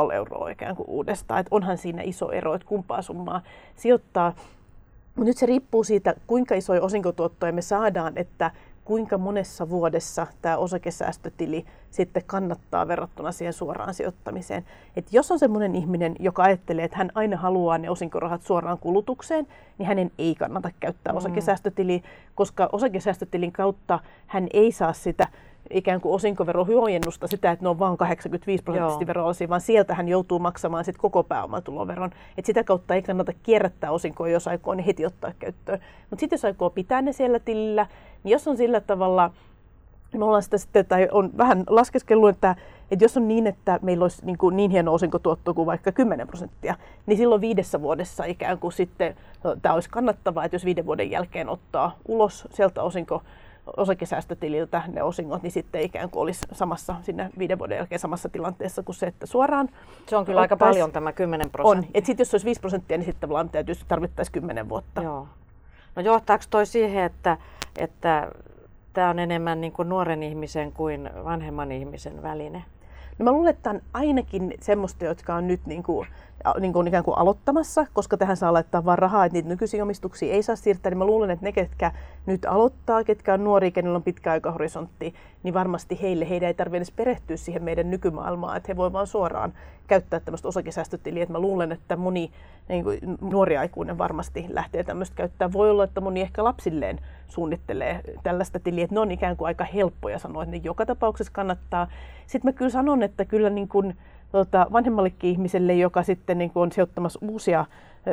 74,5 0.07 0.13
euroa 0.13 0.50
ikään 0.50 0.75
kuin 0.75 0.89
uudestaan. 0.89 1.39
Et 1.39 1.48
onhan 1.51 1.77
siinä 1.77 2.01
iso 2.01 2.31
ero, 2.31 2.53
että 2.53 2.67
kumpaa 2.67 3.01
summaa 3.01 3.41
sijoittaa. 3.75 4.33
Mutta 5.15 5.29
nyt 5.29 5.38
se 5.38 5.45
riippuu 5.45 5.83
siitä, 5.83 6.15
kuinka 6.27 6.55
isoja 6.55 6.81
osinkotuottoja 6.81 7.53
me 7.53 7.62
saadaan, 7.62 8.13
että 8.15 8.51
kuinka 8.85 9.17
monessa 9.17 9.69
vuodessa 9.69 10.27
tämä 10.41 10.57
osakesäästötili 10.57 11.65
sitten 11.91 12.23
kannattaa 12.25 12.88
verrattuna 12.88 13.31
siihen 13.31 13.53
suoraan 13.53 13.93
sijoittamiseen. 13.93 14.65
Et 14.95 15.13
jos 15.13 15.31
on 15.31 15.39
sellainen 15.39 15.75
ihminen, 15.75 16.15
joka 16.19 16.43
ajattelee, 16.43 16.85
että 16.85 16.97
hän 16.97 17.11
aina 17.15 17.38
haluaa 17.38 17.77
ne 17.77 17.89
osinkorahat 17.89 18.41
suoraan 18.41 18.77
kulutukseen, 18.77 19.47
niin 19.77 19.88
hänen 19.88 20.11
ei 20.17 20.35
kannata 20.35 20.69
käyttää 20.79 21.13
mm. 21.13 21.17
osakesäästötiliä, 21.17 22.00
koska 22.35 22.69
osakesäästötilin 22.71 23.51
kautta 23.51 24.00
hän 24.27 24.47
ei 24.53 24.71
saa 24.71 24.93
sitä 24.93 25.27
ikään 25.73 26.01
kuin 26.01 26.15
osinkoverohuojennusta 26.15 27.27
sitä, 27.27 27.51
että 27.51 27.65
ne 27.65 27.69
on 27.69 27.79
vain 27.79 27.97
85 27.97 28.63
prosenttisesti 28.63 29.07
verollisia, 29.07 29.49
vaan 29.49 29.61
sieltä 29.61 29.95
hän 29.95 30.07
joutuu 30.07 30.39
maksamaan 30.39 30.85
sit 30.85 30.97
koko 30.97 31.23
pääomatuloveron. 31.23 32.11
Et 32.37 32.45
sitä 32.45 32.63
kautta 32.63 32.95
ei 32.95 33.01
kannata 33.01 33.33
kierrättää 33.43 33.91
osinkoja, 33.91 34.33
jos 34.33 34.47
aikoo 34.47 34.73
ne 34.73 34.85
heti 34.85 35.05
ottaa 35.05 35.31
käyttöön. 35.39 35.79
Mutta 36.09 36.19
sitten 36.19 36.37
jos 36.37 36.45
aikoo 36.45 36.69
pitää 36.69 37.01
ne 37.01 37.13
siellä 37.13 37.39
tilillä, 37.39 37.87
niin 38.23 38.31
jos 38.31 38.47
on 38.47 38.57
sillä 38.57 38.81
tavalla, 38.81 39.31
me 40.17 40.25
ollaan 40.25 40.43
sitä 40.43 40.57
sitten, 40.57 40.85
tai 40.85 41.07
on 41.11 41.29
vähän 41.37 41.63
laskeskellut, 41.69 42.29
että, 42.29 42.55
että 42.91 43.05
jos 43.05 43.17
on 43.17 43.27
niin, 43.27 43.47
että 43.47 43.79
meillä 43.81 44.03
olisi 44.03 44.25
niin, 44.25 44.37
kuin 44.37 44.55
niin 44.55 44.71
hieno 44.71 44.93
osinkotuotto 44.93 45.53
kuin 45.53 45.65
vaikka 45.65 45.91
10 45.91 46.27
prosenttia, 46.27 46.75
niin 47.05 47.17
silloin 47.17 47.41
viidessä 47.41 47.81
vuodessa 47.81 48.23
ikään 48.23 48.59
kuin 48.59 48.71
sitten 48.71 49.15
no, 49.43 49.55
tämä 49.61 49.75
olisi 49.75 49.89
kannattavaa, 49.89 50.45
että 50.45 50.55
jos 50.55 50.65
viiden 50.65 50.85
vuoden 50.85 51.11
jälkeen 51.11 51.49
ottaa 51.49 51.95
ulos 52.07 52.47
sieltä 52.51 52.83
osinko 52.83 53.23
osakesäästötililtä 53.77 54.84
ne 54.88 55.03
osingot, 55.03 55.44
niin 55.44 55.51
sitten 55.51 55.82
ikään 55.82 56.10
kuin 56.10 56.22
olisi 56.22 56.46
samassa 56.51 56.96
sinne 57.01 57.30
viiden 57.38 57.60
vuoden 57.60 57.75
jälkeen 57.75 58.00
samassa 58.00 58.30
tilanteessa 58.30 58.84
kuin 58.84 58.96
se, 58.96 59.06
että 59.06 59.25
suoraan 59.25 59.70
Se 60.10 60.18
on 60.18 60.25
kyllä 60.25 60.41
aika 60.41 60.58
paljon 60.58 60.91
tämä 60.91 61.13
10 61.13 61.50
prosenttia. 61.50 62.00
On. 62.00 62.06
Sitten 62.06 62.24
jos 62.24 62.32
se 62.32 62.36
olisi 62.36 62.46
5 62.46 62.62
prosenttia, 62.62 62.98
niin 62.98 63.06
sitten 63.06 63.22
tavallaan 63.22 63.50
täytyisi, 63.50 63.86
tarvittaisiin 63.88 64.34
10 64.34 64.70
vuotta. 64.70 65.01
Joo. 65.01 65.27
No 65.96 66.01
johtaako 66.01 66.44
toi 66.50 66.65
siihen, 66.65 67.03
että, 67.03 67.38
että 67.77 68.32
tämä 68.94 69.10
on 69.10 69.20
enemmän 69.20 69.62
niin 69.62 69.74
kuin 69.74 69.89
nuoren 69.89 70.24
ihmisen 70.24 70.72
kuin 70.72 71.10
vanhemman 71.24 71.72
ihmisen 71.72 72.22
väline? 72.22 72.63
No 73.20 73.24
mä 73.24 73.32
luulen, 73.32 73.50
että 73.50 73.70
on 73.70 73.82
ainakin 73.94 74.53
semmoista, 74.60 75.06
jotka 75.06 75.36
on 75.36 75.48
nyt 75.48 75.65
niin 75.65 75.84
kuin 75.84 76.08
niin 76.60 76.74
kuin 76.74 76.88
ikään 76.88 77.03
kuin 77.03 77.17
aloittamassa, 77.17 77.86
koska 77.93 78.17
tähän 78.17 78.38
saa 78.38 78.53
laittaa 78.53 78.86
vain 78.86 79.00
rahaa, 79.00 79.25
että 79.25 79.33
niitä 79.33 79.50
nykyisiä 79.50 79.83
omistuksia 79.83 80.33
ei 80.33 80.43
saa 80.43 80.55
siirtää, 80.55 80.89
niin 80.89 80.98
mä 80.98 81.05
luulen, 81.05 81.31
että 81.31 81.45
ne, 81.45 81.51
ketkä 81.51 81.91
nyt 82.25 82.45
aloittaa, 82.45 83.03
ketkä 83.03 83.33
on 83.33 83.43
nuoria, 83.43 83.71
kenellä 83.71 83.95
on 83.95 84.03
pitkä 84.03 84.31
aikahorisontti, 84.31 85.13
niin 85.43 85.53
varmasti 85.53 86.01
heille, 86.01 86.29
heidän 86.29 86.48
ei 86.48 86.53
tarvitse 86.53 86.77
edes 86.77 86.91
perehtyä 86.91 87.38
siihen 87.38 87.63
meidän 87.63 87.89
nykymaailmaan, 87.89 88.57
että 88.57 88.67
he 88.67 88.75
voivat 88.75 88.93
vaan 88.93 89.07
suoraan 89.07 89.53
käyttää 89.88 90.19
tämmöistä 90.19 90.48
osakesäästötiliä. 90.48 91.24
Että 91.24 91.33
mä 91.33 91.39
luulen, 91.39 91.71
että 91.71 91.95
moni 91.95 92.31
niin 92.69 92.83
kuin 92.83 93.00
nuori 93.21 93.57
aikuinen 93.57 93.98
varmasti 93.98 94.45
lähtee 94.50 94.83
tämmöistä 94.83 95.15
käyttää. 95.15 95.53
Voi 95.53 95.69
olla, 95.69 95.83
että 95.83 96.01
moni 96.01 96.21
ehkä 96.21 96.43
lapsilleen 96.43 97.00
suunnittelee 97.27 98.01
tällaista 98.24 98.60
tiliä, 98.60 98.83
että 98.83 98.95
ne 98.95 99.00
on 99.00 99.12
ikään 99.12 99.38
kuin 99.38 99.48
aika 99.48 99.63
helppoja 99.63 100.19
sanoa, 100.19 100.43
että 100.43 100.55
ne 100.55 100.62
joka 100.63 100.86
tapauksessa 100.86 101.33
kannattaa. 101.33 101.88
Sitten 102.27 102.50
mä 102.50 102.57
kyllä 102.57 102.71
sanon, 102.71 103.03
että 103.03 103.25
kyllä 103.25 103.50
niin 103.50 103.67
kuin, 103.67 103.98
tota, 104.31 104.67
vanhemmallekin 104.71 105.29
ihmiselle, 105.29 105.73
joka 105.73 106.03
sitten 106.03 106.38
niin 106.38 106.51
kuin 106.51 106.61
on 106.63 106.71
sijoittamassa 106.71 107.19
uusia, 107.21 107.65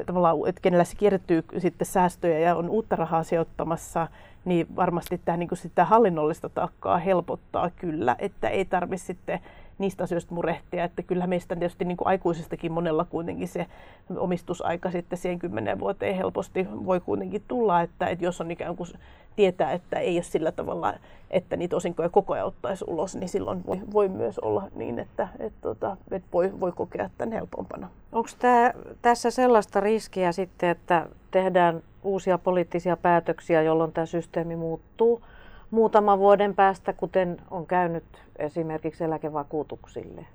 tavallaan, 0.06 0.37
että 0.46 0.60
kenellä 0.60 0.84
se 0.84 0.96
kiertyy 0.96 1.44
sitten 1.58 1.87
säästöjä 1.87 2.38
ja 2.38 2.56
on 2.56 2.70
uutta 2.70 2.96
rahaa 2.96 3.22
sijoittamassa, 3.22 4.08
niin 4.44 4.66
varmasti 4.76 5.20
tämä 5.25 5.37
niin 5.37 5.48
kuin 5.48 5.58
sitä 5.58 5.84
hallinnollista 5.84 6.48
taakkaa 6.48 6.98
helpottaa 6.98 7.70
kyllä, 7.70 8.16
että 8.18 8.48
ei 8.48 8.64
tarvitse 8.64 9.06
sitten 9.06 9.40
niistä 9.78 10.04
asioista 10.04 10.35
murehtia, 10.35 10.85
että 10.85 11.02
kyllä 11.02 11.26
meistä 11.26 11.56
tietysti 11.56 11.85
niin 11.85 11.97
kuin 11.97 12.08
aikuisistakin 12.08 12.73
monella 12.73 13.04
kuitenkin 13.04 13.49
se 13.49 13.66
omistusaika 14.16 14.90
sitten 14.90 15.18
siihen 15.18 15.38
kymmenen 15.38 15.80
vuoteen 15.80 16.16
helposti 16.16 16.66
voi 16.87 17.00
kuitenkin 17.00 17.42
tulla, 17.49 17.80
että, 17.80 18.06
että 18.06 18.25
jos 18.25 18.40
on 18.40 18.50
ikään 18.50 18.76
kuin 18.76 18.88
tietää, 19.37 19.73
että 19.73 19.99
ei 19.99 20.16
ole 20.16 20.23
sillä 20.23 20.52
tavalla, 20.52 20.94
että 21.30 21.56
niitä 21.56 21.76
osinkoja 21.76 22.08
koko 22.08 22.35
ajan 22.35 22.47
ottaisi 22.47 22.85
ulos, 22.88 23.16
niin 23.16 23.28
silloin 23.28 23.66
voi, 23.66 23.80
voi 23.92 24.08
myös 24.08 24.38
olla 24.38 24.62
niin, 24.75 24.99
että, 24.99 25.28
että, 25.38 25.61
tota, 25.61 25.97
että, 26.00 26.16
että 26.16 26.28
voi, 26.32 26.61
voi 26.61 26.73
kokea 26.73 27.11
tämän 27.18 27.32
helpompana. 27.32 27.88
Onko 28.12 28.28
tämä, 28.38 28.73
tässä 29.02 29.30
sellaista 29.30 29.80
riskiä 29.80 30.32
sitten, 30.32 30.68
että 30.68 31.06
tehdään 31.30 31.82
uusia 32.02 32.38
poliittisia 32.38 32.97
päätöksiä, 32.97 33.62
jolloin 33.62 33.92
tämä 33.92 34.06
systeemi 34.06 34.56
muuttuu 34.56 35.23
muutaman 35.70 36.18
vuoden 36.18 36.54
päästä, 36.54 36.92
kuten 36.92 37.37
on 37.50 37.66
käynyt 37.66 38.04
esimerkiksi 38.38 39.04
eläkevakuutuksille? 39.04 40.26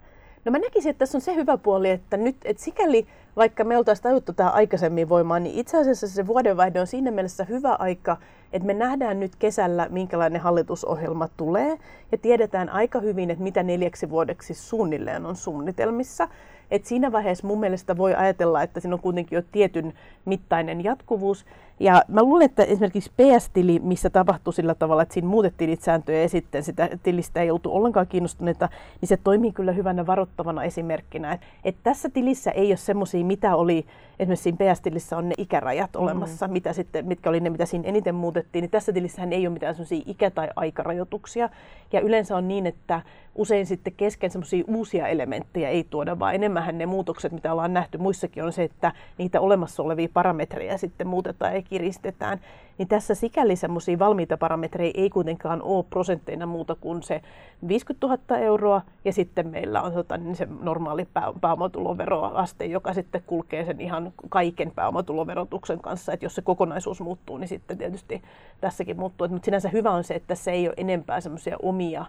No 0.45 0.51
mä 0.51 0.59
näkisin, 0.59 0.89
että 0.89 0.99
tässä 0.99 1.17
on 1.17 1.21
se 1.21 1.35
hyvä 1.35 1.57
puoli, 1.57 1.89
että 1.89 2.17
nyt, 2.17 2.35
että 2.45 2.63
sikäli 2.63 3.07
vaikka 3.35 3.63
me 3.63 3.77
oltaisiin 3.77 4.03
tajuttu 4.03 4.33
tämä 4.33 4.49
aikaisemmin 4.49 5.09
voimaan, 5.09 5.43
niin 5.43 5.59
itse 5.59 5.77
asiassa 5.77 6.07
se 6.07 6.27
vuodenvaihde 6.27 6.79
on 6.79 6.87
siinä 6.87 7.11
mielessä 7.11 7.43
hyvä 7.43 7.75
aika, 7.79 8.17
että 8.53 8.65
me 8.65 8.73
nähdään 8.73 9.19
nyt 9.19 9.35
kesällä, 9.35 9.87
minkälainen 9.89 10.41
hallitusohjelma 10.41 11.29
tulee, 11.37 11.77
ja 12.11 12.17
tiedetään 12.17 12.69
aika 12.69 12.99
hyvin, 12.99 13.31
että 13.31 13.43
mitä 13.43 13.63
neljäksi 13.63 14.09
vuodeksi 14.09 14.53
suunnilleen 14.53 15.25
on 15.25 15.35
suunnitelmissa. 15.35 16.27
Et 16.71 16.85
siinä 16.85 17.11
vaiheessa 17.11 17.47
mun 17.47 17.59
mielestä 17.59 17.97
voi 17.97 18.15
ajatella, 18.15 18.63
että 18.63 18.79
siinä 18.79 18.95
on 18.95 19.01
kuitenkin 19.01 19.35
jo 19.35 19.41
tietyn 19.51 19.93
mittainen 20.25 20.83
jatkuvuus. 20.83 21.45
Ja 21.83 22.03
mä 22.07 22.23
luulen, 22.23 22.45
että 22.45 22.63
esimerkiksi 22.63 23.11
PS-tili, 23.11 23.79
missä 23.79 24.09
tapahtui 24.09 24.53
sillä 24.53 24.75
tavalla, 24.75 25.01
että 25.01 25.13
siinä 25.13 25.27
muutettiin 25.27 25.69
niitä 25.69 25.83
sääntöjä 25.83 26.21
ja 26.21 26.29
sitten 26.29 26.63
sitä 26.63 26.89
tilistä 27.03 27.41
ei 27.41 27.51
oltu 27.51 27.75
ollenkaan 27.75 28.07
kiinnostuneita, 28.07 28.69
niin 29.01 29.09
se 29.09 29.17
toimii 29.23 29.51
kyllä 29.51 29.71
hyvänä 29.71 30.05
varoittavana 30.05 30.63
esimerkkinä. 30.63 31.33
Et, 31.33 31.41
et 31.63 31.75
tässä 31.83 32.09
tilissä 32.09 32.51
ei 32.51 32.67
ole 32.67 32.77
semmoisia, 32.77 33.25
mitä 33.25 33.55
oli, 33.55 33.85
esimerkiksi 34.19 34.43
siinä 34.43 34.57
PS-tilissä 34.57 35.17
on 35.17 35.29
ne 35.29 35.35
ikärajat 35.37 35.93
mm. 35.93 36.01
olemassa, 36.01 36.47
mitä 36.47 36.73
sitten, 36.73 37.05
mitkä 37.05 37.29
oli 37.29 37.39
ne, 37.39 37.49
mitä 37.49 37.65
siinä 37.65 37.87
eniten 37.87 38.15
muutettiin, 38.15 38.61
niin 38.63 38.71
tässä 38.71 38.93
tilissähän 38.93 39.33
ei 39.33 39.47
ole 39.47 39.53
mitään 39.53 39.75
semmoisia 39.75 40.03
ikä- 40.05 40.31
tai 40.31 40.49
aikarajoituksia. 40.55 41.49
Ja 41.91 42.01
yleensä 42.01 42.37
on 42.37 42.47
niin, 42.47 42.65
että 42.65 43.01
usein 43.35 43.65
sitten 43.65 43.93
kesken 43.97 44.31
semmoisia 44.31 44.63
uusia 44.67 45.07
elementtejä 45.07 45.69
ei 45.69 45.83
tuoda, 45.89 46.19
vaan 46.19 46.35
enemmän 46.35 46.77
ne 46.77 46.85
muutokset, 46.85 47.31
mitä 47.31 47.51
ollaan 47.51 47.73
nähty 47.73 47.97
muissakin, 47.97 48.43
on 48.43 48.53
se, 48.53 48.63
että 48.63 48.91
niitä 49.17 49.41
olemassa 49.41 49.83
olevia 49.83 50.09
parametreja 50.13 50.77
sitten 50.77 51.07
muutetaan 51.07 51.55
ja 51.55 51.61
kiristetään. 51.61 52.39
Niin 52.77 52.87
tässä 52.87 53.15
sikäli 53.15 53.55
semmoisia 53.55 53.99
valmiita 53.99 54.37
parametreja 54.37 54.91
ei 54.95 55.09
kuitenkaan 55.09 55.61
ole 55.61 55.85
prosentteina 55.89 56.45
muuta 56.45 56.75
kuin 56.75 57.03
se 57.03 57.21
50 57.67 58.07
000 58.07 58.37
euroa 58.37 58.81
ja 59.05 59.13
sitten 59.13 59.47
meillä 59.47 59.81
on 59.81 59.93
tota, 59.93 60.17
niin 60.17 60.35
se 60.35 60.47
normaali 60.61 61.07
pääomatuloveroaste, 61.41 62.65
joka 62.65 62.93
sitten 62.93 63.23
kulkee 63.27 63.65
sen 63.65 63.81
ihan 63.81 64.13
kaiken 64.29 64.71
pääomatuloverotuksen 64.71 65.79
kanssa. 65.79 66.13
Että 66.13 66.25
jos 66.25 66.35
se 66.35 66.41
kokonaisuus 66.41 67.01
muuttuu, 67.01 67.37
niin 67.37 67.47
sitten 67.47 67.77
tietysti 67.77 68.21
tässäkin 68.61 68.99
muuttuu. 68.99 69.27
Mutta 69.27 69.45
sinänsä 69.45 69.69
hyvä 69.69 69.91
on 69.91 70.03
se, 70.03 70.13
että 70.13 70.35
se 70.35 70.51
ei 70.51 70.67
ole 70.67 70.73
enempää 70.77 71.21
semmoisia 71.21 71.57
omia 71.61 72.05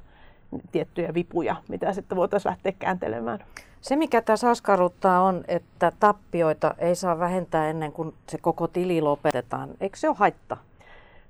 tiettyjä 0.72 1.14
vipuja, 1.14 1.56
mitä 1.68 1.92
sitten 1.92 2.16
voitaisiin 2.16 2.50
lähteä 2.50 2.72
kääntelemään. 2.78 3.38
Se, 3.80 3.96
mikä 3.96 4.22
tässä 4.22 4.50
askarruttaa, 4.50 5.22
on, 5.22 5.44
että 5.48 5.92
tappioita 6.00 6.74
ei 6.78 6.94
saa 6.94 7.18
vähentää 7.18 7.70
ennen 7.70 7.92
kuin 7.92 8.14
se 8.28 8.38
koko 8.38 8.68
tili 8.68 9.00
lopetetaan. 9.00 9.68
Eikö 9.80 9.96
se 9.96 10.08
ole 10.08 10.16
haitta? 10.18 10.56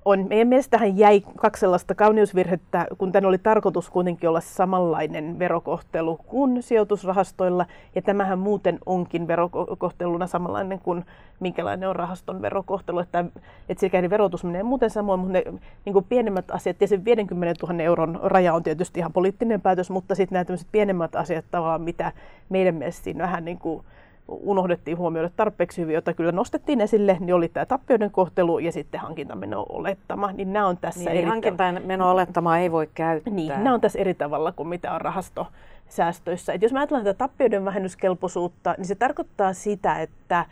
On. 0.04 0.26
Meidän 0.28 0.49
mielestähän 0.49 0.99
jäi 0.99 1.23
kaksi 1.37 1.61
sellaista 1.61 1.94
kauneusvirhettä, 1.94 2.87
kun 2.99 3.12
tämän 3.12 3.28
oli 3.28 3.38
tarkoitus 3.38 3.90
kuitenkin 3.90 4.28
olla 4.28 4.40
samanlainen 4.40 5.38
verokohtelu 5.38 6.16
kuin 6.16 6.62
sijoitusrahastoilla. 6.62 7.66
Ja 7.94 8.02
tämähän 8.02 8.38
muuten 8.38 8.78
onkin 8.87 9.26
verokohteluna 9.26 10.26
samanlainen 10.26 10.78
kuin 10.78 11.04
minkälainen 11.40 11.88
on 11.88 11.96
rahaston 11.96 12.42
verokohtelu. 12.42 12.99
Että, 12.99 13.25
että 13.68 13.80
sikäli 13.80 14.11
verotus 14.11 14.44
menee 14.44 14.62
muuten 14.62 14.90
samoin, 14.90 15.20
mutta 15.20 15.32
ne 15.32 15.44
niin 15.84 15.92
kuin 15.92 16.06
pienemmät 16.08 16.50
asiat, 16.50 16.80
ja 16.80 16.88
se 16.88 17.04
50 17.04 17.66
000 17.66 17.82
euron 17.82 18.20
raja 18.23 18.54
on 18.54 18.62
tietysti 18.62 19.00
ihan 19.00 19.12
poliittinen 19.12 19.61
päätös, 19.61 19.90
mutta 19.90 20.14
sitten 20.14 20.46
nämä 20.46 20.58
pienemmät 20.73 21.16
asiat 21.16 21.44
tavallaan, 21.50 21.82
mitä 21.82 22.12
meidän 22.49 22.75
mielestä 22.75 23.04
siinä 23.04 23.25
vähän 23.25 23.44
niin 23.44 23.58
kuin 23.58 23.84
unohdettiin 24.28 24.99
huomioida 24.99 25.31
tarpeeksi 25.37 25.83
hyvin, 25.83 25.95
jota 25.95 26.14
kyllä 26.14 26.33
nostettiin 26.33 26.81
esille, 26.81 27.16
niin 27.21 27.35
oli 27.35 27.49
tämä 27.49 27.66
tappioiden 27.66 28.11
kohtelu 28.11 28.59
ja 28.59 28.73
sitten 28.73 29.00
hankintameno 29.00 29.66
olettama. 29.69 30.33
Niin 30.33 30.52
nämä 30.52 30.66
on 30.66 30.76
tässä 30.76 31.00
niin, 31.00 31.09
eri 31.09 31.23
hankintameno 31.23 32.11
olettama 32.11 32.59
ei 32.59 32.73
voi 32.73 32.88
käyttää. 32.95 33.35
Niin, 33.35 33.49
nämä 33.49 33.75
on 33.75 33.81
tässä 33.81 33.99
eri 33.99 34.14
tavalla 34.14 34.52
kuin 34.52 34.69
mitä 34.69 34.93
on 34.93 35.00
rahastosäästöissä. 35.00 36.52
Et 36.52 36.62
jos 36.62 36.73
mä 36.73 36.78
ajattelen 36.78 37.04
tätä 37.04 37.19
tappioiden 37.19 37.64
vähennyskelpoisuutta, 37.64 38.75
niin 38.78 38.87
se 38.87 38.95
tarkoittaa 38.95 39.52
sitä, 39.52 40.00
että 40.00 40.47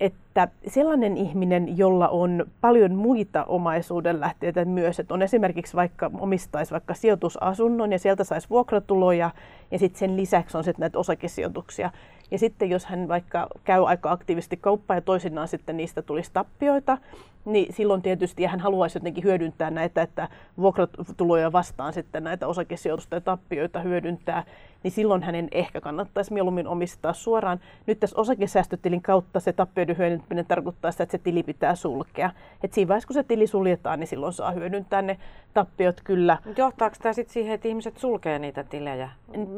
että 0.00 0.48
sellainen 0.66 1.16
ihminen, 1.16 1.78
jolla 1.78 2.08
on 2.08 2.46
paljon 2.60 2.94
muita 2.94 3.44
omaisuuden 3.44 4.20
lähteitä 4.20 4.64
myös, 4.64 5.00
että 5.00 5.14
on 5.14 5.22
esimerkiksi 5.22 5.76
vaikka 5.76 6.10
omistaisi 6.18 6.72
vaikka 6.72 6.94
sijoitusasunnon 6.94 7.92
ja 7.92 7.98
sieltä 7.98 8.24
saisi 8.24 8.50
vuokratuloja 8.50 9.30
ja 9.70 9.78
sitten 9.78 9.98
sen 9.98 10.16
lisäksi 10.16 10.56
on 10.56 10.64
sitten 10.64 10.80
näitä 10.80 10.98
osakesijoituksia, 10.98 11.90
Ja 12.34 12.38
sitten 12.38 12.70
jos 12.70 12.86
hän 12.86 13.08
vaikka 13.08 13.48
käy 13.64 13.88
aika 13.88 14.10
aktiivisesti 14.10 14.56
kauppaa 14.56 14.96
ja 14.96 15.00
toisinaan 15.00 15.48
sitten 15.48 15.76
niistä 15.76 16.02
tulisi 16.02 16.30
tappioita, 16.32 16.98
niin 17.44 17.72
silloin 17.72 18.02
tietysti 18.02 18.44
hän 18.44 18.60
haluaisi 18.60 18.96
jotenkin 18.96 19.24
hyödyntää 19.24 19.70
näitä, 19.70 20.02
että 20.02 20.28
vuokratuloja 20.58 21.52
vastaan 21.52 21.92
sitten 21.92 22.24
näitä 22.24 22.46
osakesijoitusta 22.46 23.14
ja 23.14 23.20
tappioita 23.20 23.80
hyödyntää, 23.80 24.44
niin 24.84 24.92
silloin 24.92 25.22
hänen 25.22 25.48
ehkä 25.52 25.80
kannattaisi 25.80 26.32
mieluummin 26.32 26.66
omistaa 26.66 27.12
suoraan. 27.12 27.60
Nyt 27.86 28.00
tässä 28.00 28.20
osakesäästötilin 28.20 29.02
kautta 29.02 29.40
se 29.40 29.52
tappioiden 29.52 29.98
hyödyntäminen 29.98 30.46
tarkoittaa 30.46 30.92
sitä, 30.92 31.02
että 31.02 31.12
se 31.12 31.22
tili 31.22 31.42
pitää 31.42 31.74
sulkea. 31.74 32.30
Et 32.62 32.72
siinä 32.72 32.88
vaiheessa, 32.88 33.06
kun 33.06 33.14
se 33.14 33.22
tili 33.22 33.46
suljetaan, 33.46 34.00
niin 34.00 34.08
silloin 34.08 34.32
saa 34.32 34.50
hyödyntää 34.50 35.02
ne 35.02 35.18
tappiot 35.54 36.00
kyllä. 36.04 36.38
Johtaako 36.56 36.96
tämä 37.02 37.12
sitten 37.12 37.32
siihen, 37.32 37.54
että 37.54 37.68
ihmiset 37.68 37.98
sulkee 37.98 38.38
niitä 38.38 38.64
tilejä? 38.64 39.10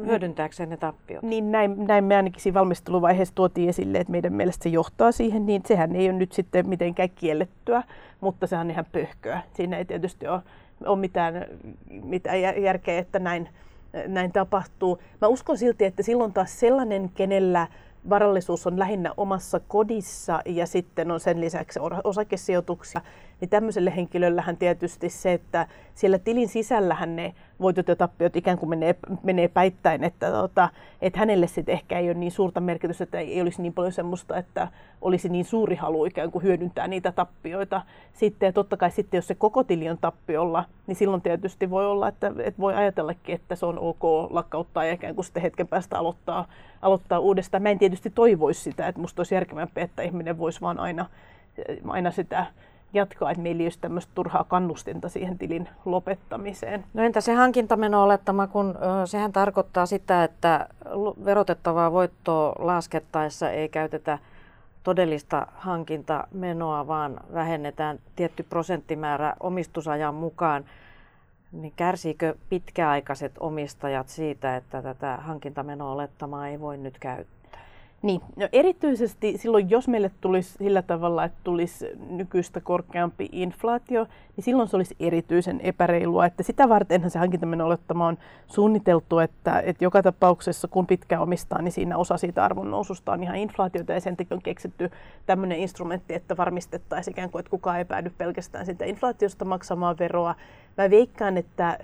Hyödyntääkseen 0.05 0.69
ne 0.69 0.77
tappiot? 0.77 1.23
Niin 1.23 1.51
näin, 1.51 1.87
näin 1.87 2.03
me 2.03 2.15
ainakin 2.15 2.41
siinä 2.41 2.59
valmisteluvaiheessa 2.59 3.35
tuotiin 3.35 3.69
esille, 3.69 3.97
että 3.97 4.11
meidän 4.11 4.33
mielestä 4.33 4.63
se 4.63 4.69
johtaa 4.69 5.11
siihen, 5.11 5.45
niin 5.45 5.61
sehän 5.65 5.95
ei 5.95 6.09
ole 6.09 6.17
nyt 6.17 6.31
sitten 6.31 6.69
mitenkään 6.69 7.09
kiellettyä, 7.09 7.83
mutta 8.21 8.47
sehän 8.47 8.67
on 8.67 8.71
ihan 8.71 8.85
pöhköä. 8.91 9.41
Siinä 9.53 9.77
ei 9.77 9.85
tietysti 9.85 10.27
ole, 10.27 10.41
ole 10.85 10.99
mitään, 10.99 11.45
mitään 12.03 12.41
järkeä, 12.41 12.99
että 12.99 13.19
näin, 13.19 13.49
näin 14.07 14.31
tapahtuu. 14.31 15.01
Mä 15.21 15.27
uskon 15.27 15.57
silti, 15.57 15.85
että 15.85 16.03
silloin 16.03 16.33
taas 16.33 16.59
sellainen, 16.59 17.11
kenellä 17.15 17.67
varallisuus 18.09 18.67
on 18.67 18.79
lähinnä 18.79 19.13
omassa 19.17 19.59
kodissa 19.67 20.41
ja 20.45 20.67
sitten 20.67 21.11
on 21.11 21.19
sen 21.19 21.41
lisäksi 21.41 21.79
osakesijoituksia, 22.03 23.01
niin 23.41 23.49
tämmöiselle 23.49 23.95
henkilöllähän 23.95 24.57
tietysti 24.57 25.09
se, 25.09 25.33
että 25.33 25.67
siellä 25.95 26.19
tilin 26.19 26.47
sisällähän 26.47 27.15
ne 27.15 27.33
voitot 27.61 27.87
ja 27.87 27.95
tappiot 27.95 28.35
ikään 28.35 28.57
kuin 28.57 28.69
menee, 28.69 28.95
menee 29.23 29.47
päittäin, 29.47 30.03
että, 30.03 30.31
tota, 30.31 30.69
että 31.01 31.19
hänelle 31.19 31.47
sitten 31.47 31.73
ehkä 31.73 31.99
ei 31.99 32.07
ole 32.07 32.13
niin 32.13 32.31
suurta 32.31 32.59
merkitystä, 32.59 33.03
että 33.03 33.19
ei 33.19 33.41
olisi 33.41 33.61
niin 33.61 33.73
paljon 33.73 33.91
semmoista, 33.91 34.37
että 34.37 34.67
olisi 35.01 35.29
niin 35.29 35.45
suuri 35.45 35.75
halu 35.75 36.05
ikään 36.05 36.31
kuin 36.31 36.43
hyödyntää 36.43 36.87
niitä 36.87 37.11
tappioita. 37.11 37.81
Sitten 38.13 38.47
ja 38.47 38.53
totta 38.53 38.77
kai 38.77 38.91
sitten, 38.91 39.17
jos 39.17 39.27
se 39.27 39.35
koko 39.35 39.63
tili 39.63 39.89
on 39.89 39.97
tappiolla, 40.01 40.65
niin 40.87 40.95
silloin 40.95 41.21
tietysti 41.21 41.69
voi 41.69 41.85
olla, 41.85 42.07
että, 42.07 42.31
että 42.43 42.61
voi 42.61 42.75
ajatellakin, 42.75 43.35
että 43.35 43.55
se 43.55 43.65
on 43.65 43.79
ok 43.79 44.03
lakkauttaa 44.29 44.85
ja 44.85 44.93
ikään 44.93 45.15
kuin 45.15 45.25
sitten 45.25 45.43
hetken 45.43 45.67
päästä 45.67 45.99
aloittaa, 45.99 46.47
aloittaa 46.81 47.19
uudestaan. 47.19 47.63
Mä 47.63 47.69
en 47.69 47.79
tietysti 47.79 48.09
toivoisi 48.09 48.61
sitä, 48.61 48.87
että 48.87 49.01
musta 49.01 49.19
olisi 49.19 49.35
järkevämpi, 49.35 49.81
että 49.81 50.01
ihminen 50.01 50.37
voisi 50.37 50.61
vaan 50.61 50.79
aina, 50.79 51.05
aina 51.87 52.11
sitä 52.11 52.45
jatkaa, 52.93 53.31
että 53.31 53.43
meillä 53.43 53.61
ei 53.61 53.65
olisi 53.65 53.79
tämmöistä 53.79 54.11
turhaa 54.15 54.43
kannustinta 54.43 55.09
siihen 55.09 55.37
tilin 55.37 55.69
lopettamiseen. 55.85 56.85
No 56.93 57.03
entä 57.03 57.21
se 57.21 57.33
hankintameno-olettama, 57.33 58.47
kun 58.47 58.75
sehän 59.05 59.33
tarkoittaa 59.33 59.85
sitä, 59.85 60.23
että 60.23 60.67
verotettavaa 61.25 61.91
voittoa 61.91 62.55
laskettaessa 62.59 63.49
ei 63.49 63.69
käytetä 63.69 64.19
todellista 64.83 65.47
hankintamenoa, 65.55 66.87
vaan 66.87 67.19
vähennetään 67.33 67.99
tietty 68.15 68.43
prosenttimäärä 68.43 69.33
omistusajan 69.39 70.15
mukaan. 70.15 70.65
Niin 71.51 71.73
kärsiikö 71.75 72.35
pitkäaikaiset 72.49 73.31
omistajat 73.39 74.09
siitä, 74.09 74.55
että 74.55 74.81
tätä 74.81 75.17
hankintameno-olettamaa 75.21 76.47
ei 76.47 76.59
voi 76.59 76.77
nyt 76.77 76.99
käyttää? 76.99 77.36
Niin, 78.01 78.21
no 78.35 78.49
erityisesti 78.51 79.37
silloin, 79.37 79.69
jos 79.69 79.87
meille 79.87 80.11
tulisi 80.21 80.51
sillä 80.51 80.81
tavalla, 80.81 81.23
että 81.23 81.37
tulisi 81.43 81.85
nykyistä 82.09 82.61
korkeampi 82.61 83.29
inflaatio, 83.31 84.07
niin 84.35 84.43
silloin 84.43 84.69
se 84.69 84.75
olisi 84.75 84.95
erityisen 84.99 85.61
epäreilua. 85.61 86.25
Että 86.25 86.43
sitä 86.43 86.69
vartenhan 86.69 87.11
se 87.11 87.19
hankintameno 87.19 87.65
olettama 87.65 88.07
on 88.07 88.17
suunniteltu, 88.47 89.19
että, 89.19 89.59
että 89.59 89.83
joka 89.83 90.03
tapauksessa 90.03 90.67
kun 90.67 90.87
pitkään 90.87 91.21
omistaa, 91.21 91.61
niin 91.61 91.71
siinä 91.71 91.97
osa 91.97 92.17
siitä 92.17 92.45
arvon 92.45 92.71
noususta 92.71 93.11
on 93.11 93.23
ihan 93.23 93.35
inflaatiota 93.35 93.93
ja 93.93 94.01
sen 94.01 94.17
takia 94.17 94.35
on 94.35 94.41
keksitty 94.41 94.91
tämmöinen 95.25 95.59
instrumentti, 95.59 96.13
että 96.13 96.37
varmistettaisiin 96.37 97.11
ikään 97.11 97.29
kuin, 97.29 97.39
että 97.39 97.49
kukaan 97.49 97.77
ei 97.77 97.85
päädy 97.85 98.11
pelkästään 98.17 98.65
sitä 98.65 98.85
inflaatiosta 98.85 99.45
maksamaan 99.45 99.95
veroa. 99.99 100.35
Mä 100.77 100.89
veikkaan, 100.89 101.37
että, 101.37 101.79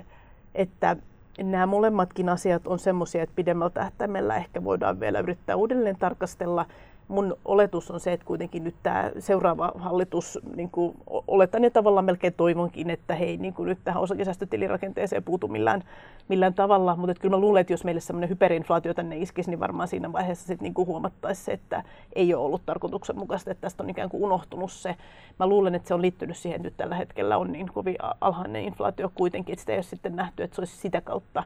että 0.55 0.98
nämä 1.41 1.65
molemmatkin 1.65 2.29
asiat 2.29 2.67
on 2.67 2.79
semmoisia, 2.79 3.23
että 3.23 3.35
pidemmällä 3.35 3.69
tähtäimellä 3.69 4.35
ehkä 4.35 4.63
voidaan 4.63 4.99
vielä 4.99 5.19
yrittää 5.19 5.55
uudelleen 5.55 5.95
tarkastella 5.99 6.65
mun 7.07 7.38
oletus 7.45 7.91
on 7.91 8.00
se, 8.00 8.13
että 8.13 8.25
kuitenkin 8.25 8.63
nyt 8.63 8.75
tämä 8.83 9.12
seuraava 9.19 9.72
hallitus, 9.75 10.39
niin 10.55 10.69
kuin 10.69 10.98
oletan 11.27 11.63
ja 11.63 11.72
tavallaan 11.72 12.05
melkein 12.05 12.33
toivonkin, 12.33 12.89
että 12.89 13.15
he 13.15 13.25
ei 13.25 13.38
niin 13.38 13.53
kuin 13.53 13.69
nyt 13.69 13.79
tähän 13.83 14.03
osakesäästötilirakenteeseen 14.03 15.24
puutu 15.24 15.48
millään, 15.48 15.83
millään 16.27 16.53
tavalla, 16.53 16.95
mutta 16.95 17.22
kyllä 17.22 17.35
mä 17.35 17.42
luulen, 17.42 17.61
että 17.61 17.74
jos 17.74 17.83
meille 17.83 18.01
semmoinen 18.01 18.29
hyperinflaatio 18.29 18.94
tänne 18.94 19.18
iskisi, 19.18 19.50
niin 19.50 19.59
varmaan 19.59 19.87
siinä 19.87 20.13
vaiheessa 20.13 20.48
sitten 20.48 20.74
niin 20.75 20.87
huomattaisiin 20.87 21.46
se, 21.46 21.51
että 21.51 21.83
ei 22.16 22.33
ole 22.33 22.46
ollut 22.46 22.66
tarkoituksenmukaista, 22.66 23.51
että 23.51 23.61
tästä 23.61 23.83
on 23.83 23.89
ikään 23.89 24.09
kuin 24.09 24.24
unohtunut 24.24 24.72
se. 24.72 24.96
Mä 25.39 25.48
luulen, 25.48 25.75
että 25.75 25.87
se 25.87 25.94
on 25.94 26.01
liittynyt 26.01 26.37
siihen, 26.37 26.55
että 26.55 26.68
nyt 26.68 26.77
tällä 26.77 26.96
hetkellä 26.96 27.37
on 27.37 27.51
niin 27.51 27.68
kovin 27.74 27.96
alhainen 28.22 28.63
inflaatio 28.63 29.11
kuitenkin, 29.16 29.53
että 29.53 29.61
sitä 29.61 29.72
ei 29.72 29.77
ole 29.77 29.83
sitten 29.83 30.16
nähty, 30.16 30.44
että 30.44 30.55
se 30.55 30.61
olisi 30.61 30.77
sitä 30.77 31.01
kautta 31.01 31.44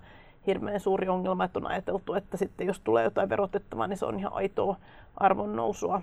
hirveän 0.47 0.79
suuri 0.79 1.07
ongelma, 1.07 1.43
että 1.43 1.59
on 1.59 1.67
ajateltu, 1.67 2.13
että 2.13 2.37
sitten 2.37 2.67
jos 2.67 2.79
tulee 2.79 3.03
jotain 3.03 3.29
verotettavaa, 3.29 3.87
niin 3.87 3.97
se 3.97 4.05
on 4.05 4.19
ihan 4.19 4.33
aitoa 4.33 4.75
arvon 5.17 5.55
nousua. 5.55 6.01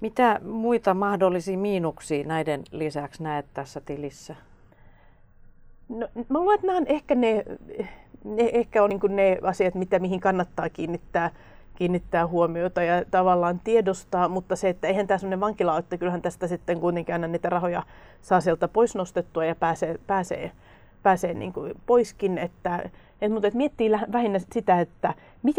Mitä 0.00 0.40
muita 0.44 0.94
mahdollisia 0.94 1.58
miinuksia 1.58 2.26
näiden 2.26 2.62
lisäksi 2.70 3.22
näet 3.22 3.46
tässä 3.54 3.80
tilissä? 3.80 4.36
No, 5.88 6.08
mä 6.28 6.38
luulen, 6.38 6.54
että 6.54 6.66
nämä 6.66 6.78
on 6.78 6.86
ehkä 6.86 7.14
ne, 7.14 7.44
ne, 8.24 8.50
ehkä 8.52 8.82
on 8.82 8.90
niin 8.90 9.16
ne 9.16 9.38
asiat, 9.42 9.74
mitä, 9.74 9.98
mihin 9.98 10.20
kannattaa 10.20 10.68
kiinnittää, 10.68 11.30
kiinnittää 11.74 12.26
huomiota 12.26 12.82
ja 12.82 13.04
tavallaan 13.10 13.60
tiedostaa, 13.64 14.28
mutta 14.28 14.56
se, 14.56 14.68
että 14.68 14.88
eihän 14.88 15.06
tämä 15.06 15.18
sellainen 15.18 15.40
vankila 15.40 15.78
että 15.78 15.98
kyllähän 15.98 16.22
tästä 16.22 16.46
sitten 16.46 16.80
kuitenkin 16.80 17.12
aina 17.12 17.26
niitä 17.26 17.50
rahoja 17.50 17.82
saa 18.22 18.40
sieltä 18.40 18.68
pois 18.68 18.94
nostettua 18.94 19.44
ja 19.44 19.54
pääsee, 19.54 19.98
pääsee, 20.06 20.52
pääsee 21.02 21.34
niin 21.34 21.52
kuin 21.52 21.74
poiskin, 21.86 22.38
että 22.38 22.90
et, 23.20 23.32
mutta 23.32 23.48
et 23.48 23.54
miettii 23.54 23.90
lähinnä 23.90 24.40
sitä, 24.52 24.80
että 24.80 25.14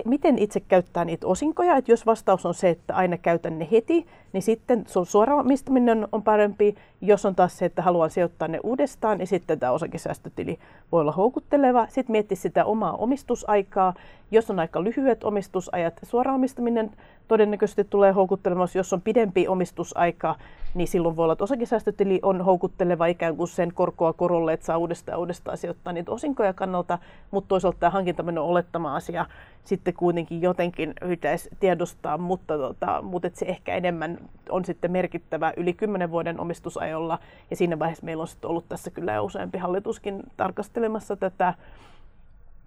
miten 0.05 0.37
itse 0.37 0.59
käyttää 0.59 1.05
niitä 1.05 1.27
osinkoja. 1.27 1.77
Et 1.77 1.87
jos 1.87 2.05
vastaus 2.05 2.45
on 2.45 2.53
se, 2.53 2.69
että 2.69 2.95
aina 2.95 3.17
käytän 3.17 3.59
ne 3.59 3.67
heti, 3.71 4.05
niin 4.33 4.41
sitten 4.41 4.83
sun 4.87 5.05
suora 5.05 5.35
omistaminen 5.35 6.07
on 6.11 6.23
parempi. 6.23 6.75
Jos 7.01 7.25
on 7.25 7.35
taas 7.35 7.57
se, 7.57 7.65
että 7.65 7.81
haluan 7.81 8.09
sijoittaa 8.09 8.47
ne 8.47 8.59
uudestaan, 8.63 9.17
niin 9.17 9.27
sitten 9.27 9.59
tämä 9.59 9.71
osakesäästötili 9.71 10.59
voi 10.91 11.01
olla 11.01 11.11
houkutteleva. 11.11 11.87
Sitten 11.89 12.11
miettii 12.11 12.37
sitä 12.37 12.65
omaa 12.65 12.93
omistusaikaa. 12.93 13.93
Jos 14.31 14.49
on 14.49 14.59
aika 14.59 14.83
lyhyet 14.83 15.23
omistusajat, 15.23 15.99
suora 16.03 16.33
omistaminen 16.33 16.91
todennäköisesti 17.27 17.83
tulee 17.83 18.11
houkuttelemaan. 18.11 18.67
Jos 18.75 18.93
on 18.93 19.01
pidempi 19.01 19.47
omistusaika, 19.47 20.35
niin 20.73 20.87
silloin 20.87 21.15
voi 21.15 21.23
olla, 21.23 21.33
että 21.33 21.43
osakesäästötili 21.43 22.19
on 22.23 22.41
houkutteleva 22.41 23.05
ikään 23.05 23.37
kuin 23.37 23.47
sen 23.47 23.73
korkoa 23.73 24.13
korolle, 24.13 24.53
että 24.53 24.65
saa 24.65 24.77
uudestaan 24.77 25.19
uudestaan 25.19 25.57
sijoittaa 25.57 25.93
niitä 25.93 26.11
osinkoja 26.11 26.53
kannalta, 26.53 26.99
mutta 27.31 27.47
toisaalta 27.47 27.79
tämä 27.79 27.89
hankintameno 27.89 28.45
olettama 28.45 28.95
asia 28.95 29.25
sitten 29.63 29.93
kuitenkin 29.93 30.41
jotenkin 30.41 30.93
pitäisi 31.07 31.49
tiedostaa, 31.59 32.17
mutta, 32.17 32.57
tota, 32.57 33.01
mutta 33.01 33.29
se 33.33 33.45
ehkä 33.45 33.75
enemmän 33.75 34.17
on 34.49 34.65
sitten 34.65 34.91
merkittävä 34.91 35.53
yli 35.57 35.73
10 35.73 36.11
vuoden 36.11 36.39
omistusajolla 36.39 37.19
ja 37.49 37.55
siinä 37.55 37.79
vaiheessa 37.79 38.05
meillä 38.05 38.21
on 38.21 38.27
sitten 38.27 38.49
ollut 38.49 38.69
tässä 38.69 38.91
kyllä 38.91 39.21
useampi 39.21 39.57
hallituskin 39.57 40.23
tarkastelemassa 40.37 41.15
tätä, 41.15 41.53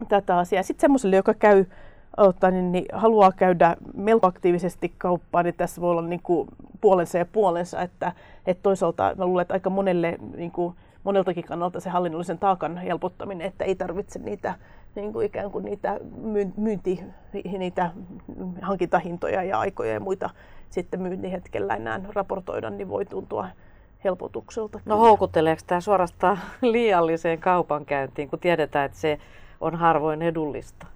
tätä 0.08 0.38
asiaa. 0.38 0.62
Sitten 0.62 0.80
semmoiselle, 0.80 1.16
joka 1.16 1.34
käy 1.34 1.64
ottaa, 2.16 2.50
niin, 2.50 2.72
niin 2.72 2.84
haluaa 2.92 3.32
käydä 3.32 3.76
melko 3.94 4.26
aktiivisesti 4.26 4.94
kauppaa, 4.98 5.42
niin 5.42 5.54
tässä 5.54 5.80
voi 5.80 5.90
olla 5.90 6.02
niin 6.02 6.22
kuin 6.22 6.48
puolensa 6.80 7.18
ja 7.18 7.26
puolensa. 7.26 7.82
Että, 7.82 8.12
että 8.46 8.62
toisaalta 8.62 9.14
mä 9.18 9.26
luulen, 9.26 9.42
että 9.42 9.54
aika 9.54 9.70
monelle, 9.70 10.18
niin 10.36 10.50
kuin, 10.50 10.74
moneltakin 11.04 11.44
kannalta 11.44 11.80
se 11.80 11.90
hallinnollisen 11.90 12.38
taakan 12.38 12.76
helpottaminen, 12.76 13.46
että 13.46 13.64
ei 13.64 13.74
tarvitse 13.74 14.18
niitä 14.18 14.54
niin 14.94 15.12
kuin 15.12 15.26
ikään 15.26 15.50
kuin 15.50 15.64
niitä 15.64 16.00
myynti, 16.56 17.00
niitä 17.58 17.90
hankintahintoja 18.62 19.42
ja 19.42 19.58
aikoja 19.58 19.92
ja 19.92 20.00
muita 20.00 20.30
sitten 20.70 21.02
myynnin 21.02 21.30
hetkellä 21.30 21.76
enää 21.76 22.00
raportoida, 22.14 22.70
niin 22.70 22.88
voi 22.88 23.04
tuntua 23.04 23.48
helpotukselta. 24.04 24.80
No 24.84 24.96
houkutteleeko 24.96 25.62
tämä 25.66 25.80
suorastaan 25.80 26.38
liialliseen 26.62 27.38
kaupankäyntiin, 27.38 28.30
kun 28.30 28.38
tiedetään, 28.38 28.86
että 28.86 28.98
se 28.98 29.18
on 29.60 29.74
harvoin 29.76 30.22
edullista? 30.22 30.86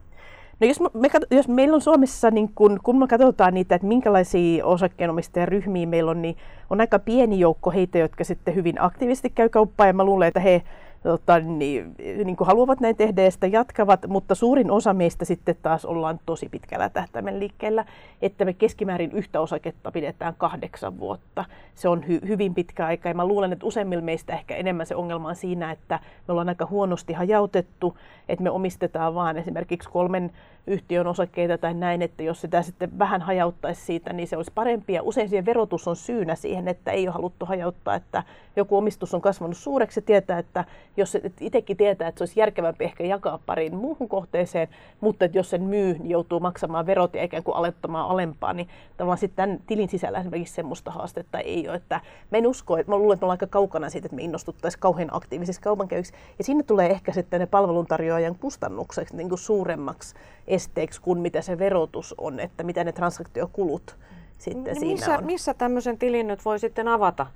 No 0.61 0.67
jos, 0.67 0.81
me, 0.81 1.09
jos 1.31 1.49
meillä 1.49 1.75
on 1.75 1.81
Suomessa, 1.81 2.31
niin 2.31 2.51
kun, 2.55 2.81
kun 2.83 2.99
me 2.99 3.07
katsotaan 3.07 3.55
niitä, 3.55 3.75
että 3.75 3.87
minkälaisia 3.87 4.67
osakkeenomistajaryhmiä 4.67 5.87
meillä 5.87 6.11
on, 6.11 6.23
niin 6.23 6.37
on 6.71 6.81
aika 6.81 6.99
pieni 6.99 7.41
joukko 7.41 7.71
heitä, 7.71 7.99
jotka 7.99 8.25
sitten 8.25 8.55
hyvin 8.55 8.83
aktiivisesti 8.83 9.31
käy 9.31 9.49
kauppaa. 9.49 9.87
Ja 9.87 9.93
mä 9.93 10.05
luulen, 10.05 10.29
että 10.29 10.41
he 10.41 10.63
tota, 11.03 11.39
niin, 11.39 11.95
niin 12.25 12.37
kuin 12.37 12.47
haluavat 12.47 12.81
näin 12.81 12.97
tehdä 12.97 13.23
ja 13.23 13.31
sitä 13.31 13.47
jatkavat, 13.47 14.07
mutta 14.07 14.35
suurin 14.35 14.71
osa 14.71 14.95
meistä 14.95 15.25
sitten 15.25 15.57
taas 15.63 15.85
ollaan 15.85 16.21
tosi 16.27 16.49
pitkällä 16.49 16.89
tähtäimen 16.89 17.41
liikkeellä, 17.41 17.85
että 18.23 18.45
me 18.45 18.53
keskimäärin 18.53 19.13
yhtä 19.13 19.41
osaketta 19.41 19.93
pidetään 19.93 20.35
kahdeksan 20.39 20.99
vuotta. 20.99 21.45
Se 21.75 21.89
on 21.89 22.05
hy- 22.05 22.29
hyvin 22.29 22.55
pitkä 22.55 22.87
aika 22.87 23.09
ja 23.09 23.15
mä 23.15 23.27
luulen, 23.27 23.53
että 23.53 23.67
useimmilla 23.67 24.05
meistä 24.05 24.33
ehkä 24.33 24.57
enemmän 24.57 24.87
se 24.87 24.95
ongelma 24.95 25.29
on 25.29 25.37
siinä, 25.37 25.71
että 25.71 26.01
me 26.29 26.33
ollaan 26.33 26.49
aika 26.49 26.67
huonosti 26.67 27.13
hajautettu, 27.13 27.97
että 28.29 28.43
me 28.43 28.51
omistetaan 28.51 29.15
vaan 29.15 29.37
esimerkiksi 29.37 29.89
kolmen 29.89 30.31
yhtiön 30.69 31.07
osakkeita 31.07 31.59
tai 31.59 31.75
näin, 31.75 32.03
että 32.03 32.23
jos 32.23 32.41
sitä 32.41 32.63
sitten 32.63 32.99
vähän 32.99 33.23
hajauttaisi 33.23 33.85
siitä, 33.85 34.13
niin 34.13 34.29
se 34.29 34.37
olisi 34.37 34.53
parempi. 34.55 34.93
Ja 34.93 35.03
usein 35.03 35.29
siihen 35.29 35.47
verotus 35.47 35.89
on 35.89 35.97
syynä 35.97 36.35
siihen, 36.35 36.69
että 36.69 36.91
ei 36.91 37.09
ole 37.09 37.15
haluttu 37.15 37.47
hajauttaa, 37.47 37.95
että 37.95 38.23
joku 38.57 38.77
omistus 38.77 39.15
on 39.15 39.21
kasvanut 39.21 39.57
suureksi 39.57 39.99
ja 40.01 40.03
tietää, 40.03 40.39
että 40.39 40.65
jos 40.97 41.19
itsekin 41.41 41.77
tietää, 41.77 42.09
että 42.09 42.19
se 42.19 42.23
olisi 42.23 42.41
järkevämpi 42.41 42.85
ehkä 42.85 43.05
jakaa 43.05 43.39
pariin 43.47 43.77
muuhun 43.77 44.09
kohteeseen, 44.09 44.69
mutta 45.01 45.25
että 45.25 45.39
jos 45.39 45.51
sen 45.51 45.63
myy, 45.63 45.93
niin 45.99 46.11
joutuu 46.11 46.41
maksamaan 46.41 46.87
verot 46.87 47.15
ja 47.15 47.25
ikään 47.25 47.43
kuin 47.43 47.57
alettamaan 47.57 48.09
alempaa, 48.11 48.53
niin 48.53 48.69
tavallaan 48.97 49.19
sitten 49.19 49.37
tämän 49.37 49.61
tilin 49.67 49.89
sisällä 49.89 50.19
esimerkiksi 50.21 50.55
semmoista 50.55 50.91
haastetta 50.91 51.39
ei 51.39 51.69
ole. 51.69 51.77
Että 51.77 52.01
mä 52.31 52.39
en 52.39 52.47
usko, 52.47 52.77
että 52.77 52.93
mä 52.93 52.97
luulen, 52.97 53.15
että 53.15 53.23
me 53.23 53.27
ollaan 53.27 53.35
aika 53.35 53.47
kaukana 53.47 53.91
siitä, 53.91 54.07
että 54.07 54.17
me 54.17 54.23
innostuttaisiin 54.23 54.81
kauhean 54.81 55.09
aktiivisiksi 55.13 55.61
kaupankäyksi. 55.61 56.13
Ja 56.39 56.45
siinä 56.45 56.63
tulee 56.63 56.91
ehkä 56.91 57.13
sitten 57.13 57.41
ne 57.41 57.47
palveluntarjoajan 57.47 58.35
kustannukseksi 58.35 59.17
niin 59.17 59.29
kuin 59.29 59.39
suuremmaksi 59.39 60.15
esteeksi 60.47 61.01
kuin 61.01 61.19
mitä 61.19 61.43
se 61.43 61.59
verotus 61.59 62.15
on, 62.19 62.41
että 62.41 62.63
mitä 62.63 62.85
ne 62.85 62.93
transaktiokulut 62.93 63.97
sitten 64.39 64.65
niin 64.65 64.81
siinä 64.81 64.93
missä, 64.93 65.19
on. 65.19 65.25
Missä 65.25 65.55
tämmöisen 65.55 65.99
tilin 65.99 66.27
nyt 66.27 66.45
voi 66.45 66.59
sitten 66.59 66.89
avata 66.89 67.27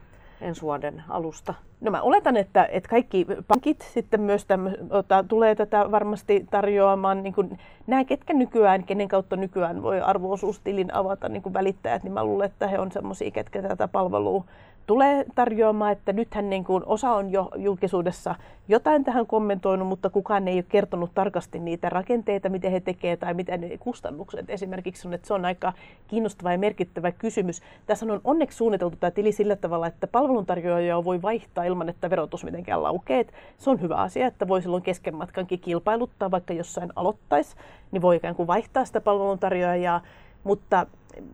ensi 0.43 0.63
vuoden 0.63 1.03
alusta? 1.09 1.55
No 1.81 1.91
mä 1.91 2.03
oletan, 2.03 2.37
että, 2.37 2.65
että 2.65 2.89
kaikki 2.89 3.27
pankit 3.49 3.89
sitten 3.95 4.21
myös 4.21 4.45
tämmö, 4.45 4.71
ota, 4.91 5.25
tulee 5.29 5.55
tätä 5.55 5.91
varmasti 5.91 6.47
tarjoamaan. 6.51 7.23
Niin 7.23 7.35
kuin, 7.35 7.59
nämä, 7.87 8.05
ketkä 8.05 8.35
nykyään, 8.35 8.85
kenen 8.85 9.09
kautta 9.09 9.37
nykyään 9.37 9.83
voi 9.83 10.01
arvoosuustilin 10.01 10.95
avata 10.95 11.29
niin 11.29 11.43
kuin 11.43 11.53
välittäjät, 11.53 12.03
niin 12.03 12.13
mä 12.13 12.25
luulen, 12.25 12.47
että 12.47 12.67
he 12.67 12.79
on 12.79 12.93
semmoisia, 12.93 13.31
ketkä 13.31 13.63
tätä 13.63 13.89
palvelua 13.89 14.45
tulee 14.87 15.25
tarjoamaan, 15.35 15.93
että 15.93 16.13
nythän 16.13 16.51
niin 16.51 16.65
kuin 16.65 16.83
osa 16.87 17.13
on 17.13 17.33
jo 17.33 17.51
julkisuudessa 17.57 18.35
jotain 18.69 19.05
tähän 19.05 19.27
kommentoinut, 19.27 19.89
mutta 19.89 20.11
kukaan 20.11 20.49
ei 20.49 20.57
ole 20.57 20.65
kertonut 20.69 21.11
tarkasti 21.15 21.59
niitä 21.59 21.89
rakenteita, 21.89 22.49
miten 22.49 22.73
he 22.73 22.81
tekevät 22.81 23.21
tai 23.21 23.35
mitä 23.35 23.57
ne 23.57 23.79
kustannukset 23.79 24.51
esimerkiksi 24.51 25.09
on. 25.09 25.15
Että 25.15 25.27
se 25.27 25.35
on 25.35 25.45
aika 25.45 25.73
kiinnostava 26.09 26.53
ja 26.53 26.59
merkittävä 26.59 27.13
kysymys. 27.13 27.63
Tässä 27.87 28.07
on 28.07 28.21
onneksi 28.25 28.57
suunniteltu 28.57 28.97
tämä 29.01 29.11
tili 29.11 29.33
sillä 29.33 29.57
tavalla, 29.57 29.87
että 29.87 30.07
palveluntarjoajia 30.07 31.05
voi 31.05 31.23
vaihtaa 31.23 31.65
ilman, 31.65 31.89
että 31.89 32.11
verotus 32.11 32.45
mitenkään 32.45 32.83
laukee. 32.83 33.27
Se 33.59 33.71
on 33.71 33.81
hyvä 33.81 33.97
asia, 33.97 34.27
että 34.27 34.49
voi 34.49 34.63
silloin 34.63 34.83
kesken 34.83 35.17
matkankin 35.17 35.61
kilpailuttaa, 35.61 36.31
vaikka 36.31 36.53
jossain 36.53 36.93
aloittaisi, 36.97 37.57
niin 37.91 38.03
voi 38.03 38.17
ikään 38.17 38.35
kuin 38.35 38.47
vaihtaa 38.47 38.85
sitä 38.85 39.01
palveluntarjoajaa. 39.01 40.01
Mutta 40.45 40.87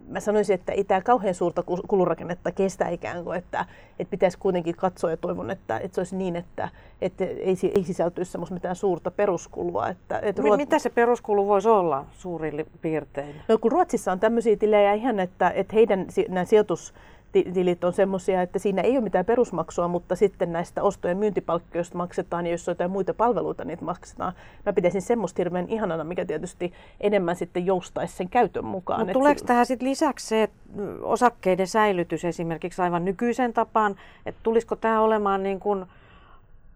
mä 0.08 0.20
sanoisin, 0.20 0.54
että 0.54 0.72
ei 0.72 0.84
tämä 0.84 1.00
kauhean 1.00 1.34
suurta 1.34 1.62
kulurakennetta 1.88 2.52
kestä 2.52 2.88
ikään 2.88 3.24
kuin, 3.24 3.38
että, 3.38 3.66
että 3.98 4.10
pitäisi 4.10 4.38
kuitenkin 4.38 4.76
katsoa 4.76 5.10
ja 5.10 5.16
toivon, 5.16 5.50
että, 5.50 5.78
että 5.78 5.94
se 5.94 6.00
olisi 6.00 6.16
niin, 6.16 6.36
että, 6.36 6.68
että 7.00 7.24
ei, 7.24 7.56
ei 7.74 7.84
sisältyisi 7.84 8.32
semmoista 8.32 8.54
mitään 8.54 8.76
suurta 8.76 9.10
peruskulua. 9.10 9.88
Että, 9.88 10.18
että 10.18 10.42
Ruot... 10.42 10.56
Mitä 10.56 10.78
se 10.78 10.90
peruskulu 10.90 11.46
voisi 11.46 11.68
olla 11.68 12.06
suurin 12.12 12.66
piirtein? 12.80 13.36
No 13.48 13.58
kun 13.58 13.72
Ruotsissa 13.72 14.12
on 14.12 14.20
tämmöisiä 14.20 14.56
tilejä 14.56 14.92
ihan, 14.92 15.20
että, 15.20 15.50
että 15.50 15.74
heidän 15.74 16.06
nämä 16.28 16.44
sijoitus 16.44 16.94
tilit 17.32 17.84
on 17.84 17.92
semmoisia, 17.92 18.42
että 18.42 18.58
siinä 18.58 18.82
ei 18.82 18.92
ole 18.92 19.00
mitään 19.00 19.24
perusmaksua, 19.24 19.88
mutta 19.88 20.16
sitten 20.16 20.52
näistä 20.52 20.82
osto- 20.82 21.08
ja 21.08 21.14
myyntipalkkioista 21.14 21.98
maksetaan, 21.98 22.46
ja 22.46 22.52
jos 22.52 22.68
on 22.68 22.72
jotain 22.72 22.90
muita 22.90 23.14
palveluita, 23.14 23.64
niin 23.64 23.78
maksetaan. 23.80 24.32
Mä 24.66 24.72
pitäisin 24.72 25.02
semmoista 25.02 25.40
hirveän 25.40 25.68
ihanana, 25.68 26.04
mikä 26.04 26.24
tietysti 26.24 26.72
enemmän 27.00 27.36
sitten 27.36 27.66
joustaisi 27.66 28.16
sen 28.16 28.28
käytön 28.28 28.64
mukaan. 28.64 29.06
No, 29.06 29.12
tuleeko 29.12 29.40
tähän 29.46 29.66
sitten 29.66 29.88
lisäksi 29.88 30.26
se 30.26 30.42
että 30.42 30.58
osakkeiden 31.02 31.66
säilytys 31.66 32.24
esimerkiksi 32.24 32.82
aivan 32.82 33.04
nykyisen 33.04 33.52
tapaan, 33.52 33.96
että 34.26 34.40
tulisiko 34.42 34.76
tämä 34.76 35.00
olemaan 35.00 35.42
niin 35.42 35.60
kuin 35.60 35.86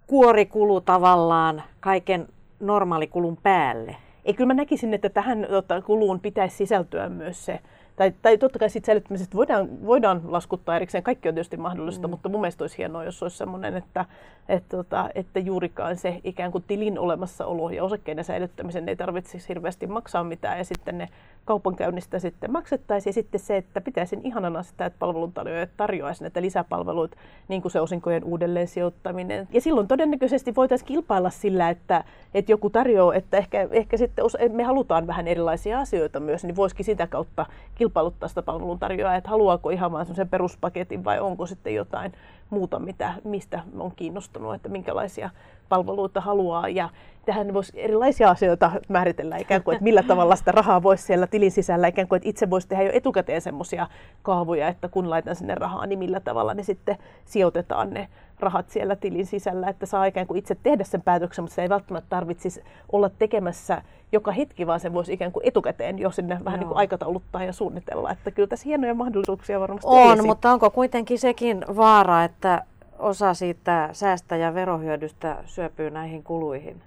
kuorikulu 0.07 0.81
tavallaan 0.81 1.63
kaiken 1.81 2.29
normaalikulun 2.61 3.39
päälle? 3.43 3.97
Ei, 4.25 4.35
kyllä 4.35 4.49
mä 4.49 4.55
näkisin, 4.55 4.95
että 4.95 5.09
tähän 5.09 5.47
tota, 5.51 5.83
kuluun 5.83 6.21
pitäisi 6.21 6.57
sisältyä 6.57 7.09
myös 7.09 7.45
se 7.45 7.61
tai, 7.97 8.13
tai 8.23 8.39
totta 8.39 8.59
kai 8.59 8.71
siitä 8.71 8.87
säilyttämisestä 8.87 9.37
voidaan, 9.37 9.87
voidaan 9.87 10.21
laskuttaa 10.25 10.77
erikseen, 10.77 11.05
kaikki 11.05 11.29
on 11.29 11.35
tietysti 11.35 11.57
mahdollista, 11.57 12.09
mm. 12.09 12.11
mutta 12.11 12.29
mun 12.29 12.41
mielestä 12.41 12.65
olisi 12.65 12.79
hienoa, 12.79 13.05
jos 13.05 13.23
olisi 13.23 13.37
sellainen, 13.37 13.77
että, 13.77 14.05
että, 14.49 14.77
tota, 14.77 15.11
että 15.15 15.41
juurikaan 15.41 15.97
se 15.97 16.21
ikään 16.25 16.53
kuin 16.53 16.65
tilin 16.67 16.99
olemassaolo 16.99 17.71
ja 17.71 17.85
osakkeiden 17.85 18.25
säilyttämisen 18.25 18.89
ei 18.89 18.97
tarvitsisi 18.97 19.49
hirveästi 19.49 19.87
maksaa 19.87 20.25
mitään 20.25 20.59
ja 20.59 20.65
sitten 20.65 20.99
ne 20.99 21.09
kaupankäynnistä 21.45 22.19
sitten 22.19 22.53
maksettaisiin. 22.53 23.11
Ja 23.11 23.15
sitten 23.15 23.41
se, 23.41 23.57
että 23.57 23.81
pitäisin 23.81 24.21
ihanana 24.25 24.63
sitä, 24.63 24.87
että 24.87 24.99
palveluntarjoajat 24.99 25.71
tarjoaisi 25.77 26.23
näitä 26.23 26.43
lisäpalveluita, 26.43 27.17
niin 27.49 27.63
kuin 27.63 27.73
se 27.73 27.81
osinkojen 27.81 28.25
uudelleen 28.25 28.69
sijoittaminen. 28.69 29.49
Ja 29.53 29.61
silloin 29.61 29.89
todennäköisesti 29.89 30.55
voitaisiin 30.55 30.87
kilpailla 30.87 31.31
sillä, 31.31 31.71
että, 31.71 32.05
että 32.35 32.53
joku 32.53 32.71
tarjoaa, 32.71 33.15
että 33.15 33.37
ehkä, 33.37 33.69
ehkä 33.71 33.97
sitten 33.97 34.25
me 34.53 34.63
halutaan 34.63 35.07
vähän 35.07 35.29
erilaisia 35.29 35.81
asioita 35.81 36.21
myös, 36.21 36.45
niin 36.45 36.57
voisikin 36.57 36.87
sitä 36.87 37.07
kautta 37.07 37.47
kilpailuttaa 37.75 38.29
sitä 38.29 38.43
palveluntarjoajaa, 38.43 39.17
että 39.17 39.31
haluaako 39.31 39.71
ihan 39.71 39.93
vain 39.93 40.15
sen 40.15 40.29
peruspaketin 40.29 41.05
vai 41.05 41.21
onko 41.21 41.47
sitten 41.47 41.75
jotain 41.75 42.13
muuta, 42.53 42.79
mitä, 42.79 43.15
mistä 43.25 43.63
on 43.79 43.93
kiinnostunut, 43.97 44.55
että 44.55 44.69
minkälaisia 44.69 45.31
palveluita 45.69 46.21
haluaa. 46.21 46.69
Ja 46.69 46.89
tähän 47.25 47.55
voisi 47.55 47.73
erilaisia 47.75 48.31
asioita 48.31 48.73
määritellä, 48.89 49.37
ikään 49.37 49.63
kuin, 49.63 49.75
että 49.75 49.85
millä 49.85 50.03
tavalla 50.03 50.37
sitä 50.37 50.53
rahaa 50.53 50.83
voisi 50.83 51.05
siellä 51.05 51.27
tilin 51.27 51.51
sisällä, 51.51 51.87
ikään 51.87 52.09
kuin, 52.09 52.17
että 52.17 52.29
itse 52.29 52.51
voisi 52.51 52.69
tehdä 52.69 52.85
jo 52.85 52.91
etukäteen 52.95 53.41
semmoisia 53.41 53.87
kaavoja, 54.23 54.69
että 54.69 54.89
kun 54.89 55.11
laitan 55.11 55.37
sinne 55.37 55.55
rahaa, 55.55 55.87
niin 55.87 55.99
millä 55.99 56.21
tavalla 56.21 56.55
ne 56.55 56.63
sitten 56.63 56.97
sijoitetaan 57.25 57.91
ne 57.91 58.09
rahat 58.41 58.71
siellä 58.71 58.97
tilin 58.97 59.27
sisällä, 59.27 59.69
että 59.69 59.87
saa 59.87 60.05
ikään 60.05 60.27
kuin 60.27 60.39
itse 60.39 60.57
tehdä 60.63 60.85
sen 60.85 61.03
päätöksen, 61.03 61.45
mutta 61.45 61.55
se 61.55 61.63
ei 61.63 61.69
välttämättä 61.69 62.09
tarvitsisi 62.09 62.63
olla 62.93 63.09
tekemässä 63.09 63.83
joka 64.13 64.33
hetki, 64.33 64.67
vaan 64.67 64.81
se 64.81 64.93
voisi 64.93 65.13
ikään 65.13 65.33
kuin 65.33 65.47
etukäteen 65.47 65.99
jo 65.99 66.11
sinne 66.11 66.39
vähän 66.45 66.61
niin 66.61 66.69
kuin 66.69 66.79
aikatauluttaa 66.79 67.45
ja 67.45 67.53
suunnitella. 67.53 68.11
Että 68.11 68.31
kyllä 68.31 68.49
tässä 68.49 68.65
hienoja 68.65 68.95
mahdollisuuksia 68.95 69.61
varmasti 69.61 69.87
On, 69.91 70.11
olisi. 70.11 70.27
mutta 70.27 70.53
onko 70.53 70.71
kuitenkin 70.71 71.19
sekin 71.19 71.65
vaara, 71.77 72.25
että 72.25 72.65
osa 72.99 73.35
siitä 73.35 73.89
säästä 73.93 74.37
ja 74.37 74.55
verohyödystä 74.55 75.37
syöpyy 75.47 75.91
näihin 75.91 76.23
kuluihin? 76.23 76.83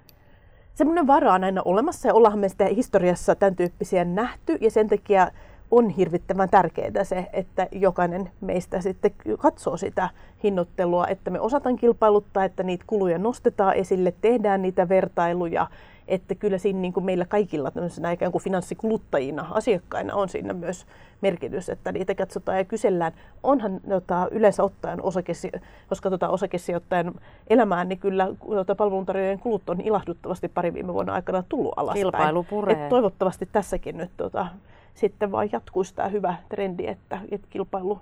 Semmoinen 0.74 1.06
vara 1.06 1.32
on 1.34 1.44
aina 1.44 1.62
olemassa 1.64 2.08
ja 2.08 2.14
ollaan 2.14 2.38
me 2.38 2.48
sitä 2.48 2.64
historiassa 2.64 3.34
tämän 3.34 3.56
tyyppisiä 3.56 4.04
nähty 4.04 4.58
ja 4.60 4.70
sen 4.70 4.88
takia 4.88 5.30
on 5.70 5.88
hirvittävän 5.90 6.48
tärkeää 6.48 7.04
se, 7.04 7.26
että 7.32 7.68
jokainen 7.72 8.30
meistä 8.40 8.80
sitten 8.80 9.10
katsoo 9.38 9.76
sitä 9.76 10.08
hinnoittelua, 10.42 11.06
että 11.06 11.30
me 11.30 11.40
osataan 11.40 11.76
kilpailuttaa, 11.76 12.44
että 12.44 12.62
niitä 12.62 12.84
kuluja 12.86 13.18
nostetaan 13.18 13.74
esille, 13.74 14.14
tehdään 14.20 14.62
niitä 14.62 14.88
vertailuja, 14.88 15.66
että 16.08 16.34
kyllä 16.34 16.58
siinä 16.58 16.80
niin 16.80 16.92
kuin 16.92 17.04
meillä 17.04 17.24
kaikilla 17.24 17.72
ikään 18.12 18.32
kuin 18.32 18.42
finanssikuluttajina, 18.42 19.46
asiakkaina 19.50 20.14
on 20.14 20.28
siinä 20.28 20.52
myös 20.52 20.86
merkitys, 21.20 21.68
että 21.68 21.92
niitä 21.92 22.14
katsotaan 22.14 22.58
ja 22.58 22.64
kysellään. 22.64 23.12
Onhan 23.42 23.80
jota, 23.86 24.28
yleensä 24.30 24.62
ottaen, 24.62 25.02
osakesi, 25.02 25.50
jos 25.90 26.00
katsotaan 26.00 26.32
osakesijoittajan 26.32 27.14
elämään, 27.50 27.88
niin 27.88 27.98
kyllä 27.98 28.28
jota, 28.48 28.74
palveluntarjoajien 28.74 29.38
kulut 29.38 29.70
on 29.70 29.80
ilahduttavasti 29.80 30.48
pari 30.48 30.74
viime 30.74 30.92
vuonna 30.92 31.14
aikana 31.14 31.44
tullut 31.48 31.72
alaspäin. 31.76 32.02
Kilpailu 32.02 32.44
puree. 32.44 32.82
Et 32.82 32.88
toivottavasti 32.88 33.48
tässäkin 33.52 33.96
nyt 33.96 34.10
tota, 34.16 34.46
sitten 34.94 35.32
vaan 35.32 35.48
jatkuisi 35.52 35.94
tämä 35.94 36.08
hyvä 36.08 36.34
trendi, 36.48 36.86
että, 36.86 37.18
että 37.30 37.46
kilpailu 37.50 38.00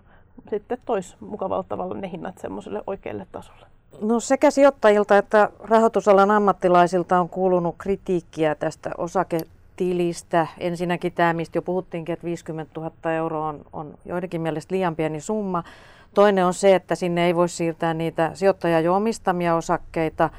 sitten 0.50 0.78
toisi 0.84 1.16
mukavalla 1.20 1.64
tavalla 1.68 1.94
ne 1.94 2.10
hinnat 2.10 2.38
semmoiselle 2.38 2.82
oikealle 2.86 3.26
tasolle. 3.32 3.66
No 4.00 4.20
sekä 4.20 4.50
sijoittajilta 4.50 5.18
että 5.18 5.50
rahoitusalan 5.60 6.30
ammattilaisilta 6.30 7.20
on 7.20 7.28
kuulunut 7.28 7.74
kritiikkiä 7.78 8.54
tästä 8.54 8.90
osaketilistä. 8.98 10.46
Ensinnäkin 10.58 11.12
tämä, 11.12 11.32
mistä 11.32 11.58
jo 11.58 11.62
puhuttiinkin, 11.62 12.12
että 12.12 12.24
50 12.24 12.80
000 12.80 13.12
euroa 13.12 13.48
on, 13.48 13.60
on 13.72 13.94
joidenkin 14.04 14.40
mielestä 14.40 14.74
liian 14.74 14.96
pieni 14.96 15.20
summa. 15.20 15.64
Toinen 16.14 16.46
on 16.46 16.54
se, 16.54 16.74
että 16.74 16.94
sinne 16.94 17.26
ei 17.26 17.34
voi 17.34 17.48
siirtää 17.48 17.94
niitä 17.94 18.30
sijoittajan 18.34 18.84
jo 18.84 18.94
omistamia 18.94 19.54
osakkeita. 19.54 20.30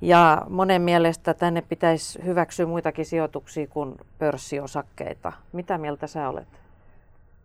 Ja 0.00 0.42
monen 0.48 0.82
mielestä 0.82 1.34
tänne 1.34 1.62
pitäisi 1.62 2.24
hyväksyä 2.24 2.66
muitakin 2.66 3.06
sijoituksia 3.06 3.66
kuin 3.66 3.94
pörssiosakkeita. 4.18 5.32
Mitä 5.52 5.78
mieltä 5.78 6.06
sä 6.06 6.28
olet? 6.28 6.48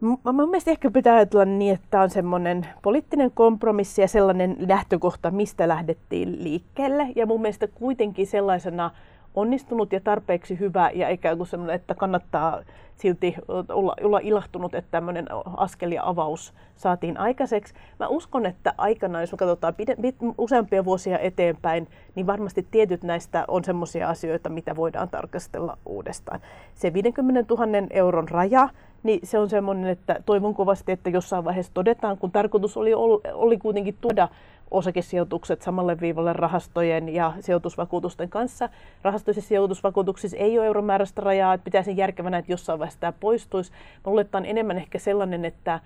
Mä 0.05 0.45
mielestä 0.45 0.71
ehkä 0.71 0.91
pitää 0.91 1.15
ajatella 1.15 1.45
niin, 1.45 1.73
että 1.73 1.87
tämä 1.89 2.03
on 2.03 2.09
semmoinen 2.09 2.67
poliittinen 2.81 3.31
kompromissi 3.31 4.01
ja 4.01 4.07
sellainen 4.07 4.57
lähtökohta, 4.67 5.31
mistä 5.31 5.67
lähdettiin 5.67 6.43
liikkeelle. 6.43 7.07
Ja 7.15 7.25
mun 7.25 7.41
mielestä 7.41 7.67
kuitenkin 7.67 8.27
sellaisena 8.27 8.91
onnistunut 9.35 9.93
ja 9.93 9.99
tarpeeksi 9.99 10.59
hyvä 10.59 10.91
ja 10.93 11.09
ikään 11.09 11.37
kuin 11.37 11.47
semmoinen, 11.47 11.75
että 11.75 11.95
kannattaa 11.95 12.61
silti 12.95 13.35
olla, 13.69 13.95
olla 14.01 14.19
ilahtunut, 14.23 14.75
että 14.75 14.91
tämmöinen 14.91 15.27
askel 15.57 15.91
ja 15.91 16.09
avaus 16.09 16.53
saatiin 16.75 17.17
aikaiseksi. 17.17 17.73
Mä 17.99 18.07
uskon, 18.07 18.45
että 18.45 18.73
aikana, 18.77 19.21
jos 19.21 19.31
me 19.31 19.37
katsotaan 19.37 19.75
pide, 19.75 19.95
useampia 20.37 20.85
vuosia 20.85 21.19
eteenpäin, 21.19 21.87
niin 22.15 22.27
varmasti 22.27 22.67
tietyt 22.71 23.03
näistä 23.03 23.45
on 23.47 23.63
semmoisia 23.63 24.09
asioita, 24.09 24.49
mitä 24.49 24.75
voidaan 24.75 25.09
tarkastella 25.09 25.77
uudestaan. 25.85 26.39
Se 26.73 26.93
50 26.93 27.55
000 27.55 27.87
euron 27.89 28.29
raja, 28.29 28.69
niin 29.03 29.19
se 29.23 29.39
on 29.39 29.49
semmoinen, 29.49 29.89
että 29.89 30.15
toivon 30.25 30.53
kovasti, 30.53 30.91
että 30.91 31.09
jossain 31.09 31.43
vaiheessa 31.43 31.73
todetaan, 31.73 32.17
kun 32.17 32.31
tarkoitus 32.31 32.77
oli, 32.77 32.93
oli 33.33 33.57
kuitenkin 33.57 33.97
tuoda 34.01 34.27
osakesijoitukset 34.71 35.61
samalle 35.61 35.99
viivalle 35.99 36.33
rahastojen 36.33 37.09
ja 37.09 37.33
sijoitusvakuutusten 37.39 38.29
kanssa. 38.29 38.69
Rahastoissa 39.01 39.41
sijoitusvakuutuksissa 39.41 40.37
ei 40.37 40.59
ole 40.59 40.67
euromääräistä 40.67 41.21
rajaa, 41.21 41.53
että 41.53 41.65
pitäisi 41.65 41.97
järkevänä, 41.97 42.37
että 42.37 42.51
jossain 42.51 42.79
vaiheessa 42.79 42.99
tämä 42.99 43.13
poistuisi. 43.19 43.71
Mä 43.71 44.01
luulen, 44.05 44.25
että 44.25 44.37
on 44.37 44.45
enemmän 44.45 44.77
ehkä 44.77 44.99
sellainen, 44.99 45.45
että 45.45 45.79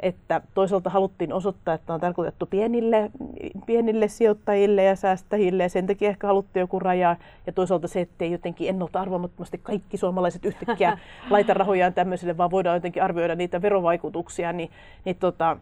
että 0.00 0.40
toisaalta 0.54 0.90
haluttiin 0.90 1.32
osoittaa, 1.32 1.74
että 1.74 1.94
on 1.94 2.00
tarkoitettu 2.00 2.46
pienille, 2.46 3.10
pienille 3.66 4.08
sijoittajille 4.08 4.84
ja 4.84 4.96
säästäjille 4.96 5.62
ja 5.62 5.68
sen 5.68 5.86
takia 5.86 6.08
ehkä 6.08 6.26
haluttiin 6.26 6.60
joku 6.60 6.78
raja 6.78 7.16
ja 7.46 7.52
toisaalta 7.52 7.88
se, 7.88 8.00
ettei 8.00 8.32
jotenkin 8.32 8.68
ennalta 8.68 9.00
arvaamattomasti 9.00 9.58
kaikki 9.58 9.96
suomalaiset 9.96 10.44
yhtäkkiä 10.44 10.98
laita 11.30 11.54
rahojaan 11.54 11.94
tämmöiselle, 11.94 12.36
vaan 12.36 12.50
voidaan 12.50 12.76
jotenkin 12.76 13.02
arvioida 13.02 13.34
niitä 13.34 13.62
verovaikutuksia, 13.62 14.52
niin, 14.52 14.70
niin 15.04 15.16
tota, 15.16 15.56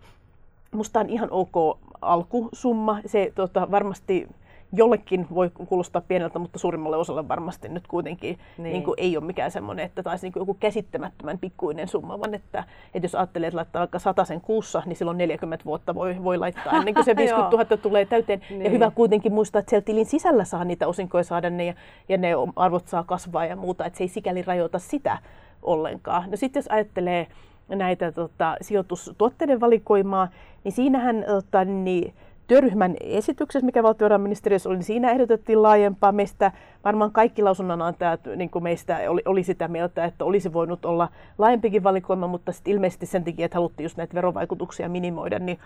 musta 0.75 1.01
on 1.01 1.11
ihan 1.11 1.29
ok 1.31 1.79
alkusumma. 2.03 2.99
Se 3.07 3.33
tota, 3.35 3.71
varmasti 3.71 4.29
jollekin 4.77 5.27
voi 5.35 5.51
kuulostaa 5.69 6.03
pieneltä, 6.09 6.39
mutta 6.39 6.59
suurimmalle 6.59 6.97
osalle 6.97 7.29
varmasti 7.29 7.69
nyt 7.69 7.87
kuitenkin 7.87 8.39
niin. 8.59 8.73
Niin 8.73 8.85
kuin, 8.85 8.95
ei 8.97 9.17
ole 9.17 9.25
mikään 9.25 9.51
semmoinen, 9.51 9.87
että 9.87 10.03
taisi 10.03 10.27
niin 10.27 10.33
kuin 10.33 10.41
joku 10.41 10.55
käsittämättömän 10.55 11.39
pikkuinen 11.39 11.89
summa, 11.89 12.21
vaan 12.21 12.35
että, 12.35 12.65
että 12.95 13.05
jos 13.05 13.15
ajattelee, 13.15 13.47
että 13.47 13.57
laittaa 13.57 13.81
vaikka 13.81 14.25
sen 14.25 14.41
kuussa, 14.41 14.83
niin 14.87 14.97
silloin 14.97 15.19
40 15.19 15.65
vuotta 15.65 15.95
voi, 15.95 16.25
voi 16.25 16.39
laittaa 16.39 16.73
ennen 16.73 16.95
kuin 16.95 17.05
se 17.05 17.17
50 17.17 17.57
000 17.57 17.77
tulee 17.77 18.05
täyteen. 18.05 18.41
niin. 18.51 18.65
Ja 18.65 18.71
hyvä 18.71 18.91
kuitenkin 18.91 19.33
muistaa, 19.33 19.61
että 19.61 19.71
siellä 19.71 19.85
tilin 19.85 20.07
sisällä 20.07 20.45
saa 20.45 20.65
niitä 20.65 20.89
osinkoja 20.89 21.25
saada 21.25 21.51
ne 21.51 21.65
ja, 21.65 21.75
ja 22.09 22.19
ne 22.19 22.31
arvot 22.57 22.89
saa 22.89 23.05
kasvaa 23.05 23.47
ja 23.47 23.57
muuta, 23.57 23.85
että 23.87 23.97
se 23.97 24.05
ei 24.05 24.09
sikäli 24.09 24.43
rajoita 24.43 24.79
sitä 24.79 25.19
ollenkaan. 25.63 26.31
No 26.31 26.37
sitten 26.37 26.61
jos 26.61 26.69
ajattelee 26.71 27.27
näitä 27.69 28.13
tota, 28.13 28.57
sijoitustuotteiden 28.61 29.61
valikoimaa, 29.61 30.29
niin 30.65 30.73
siinähän 30.73 31.25
tota, 31.27 31.65
niin, 31.65 32.15
työryhmän 32.47 32.97
esityksessä, 33.01 33.67
mikä 33.67 33.83
valtiovarainministeriössä 33.83 34.69
oli, 34.69 34.77
niin 34.77 34.85
siinä 34.85 35.11
ehdotettiin 35.11 35.63
laajempaa. 35.63 36.13
Meistä 36.13 36.53
varmaan 36.85 37.13
kaikki 37.13 37.43
lausunnonantajat 37.43 38.21
niin 38.37 38.51
kuin 38.51 38.63
meistä 38.63 38.99
oli, 39.09 39.23
oli 39.25 39.43
sitä 39.43 39.69
mieltä, 39.69 40.05
että 40.05 40.25
olisi 40.25 40.53
voinut 40.53 40.85
olla 40.85 41.09
laajempikin 41.39 41.83
valikoima, 41.83 42.27
mutta 42.27 42.53
sitten 42.53 42.73
ilmeisesti 42.73 43.07
sen 43.07 43.25
takia, 43.25 43.45
että 43.45 43.57
haluttiin 43.57 43.85
just 43.85 43.97
näitä 43.97 44.15
verovaikutuksia 44.15 44.89
minimoida, 44.89 45.39
niin 45.39 45.59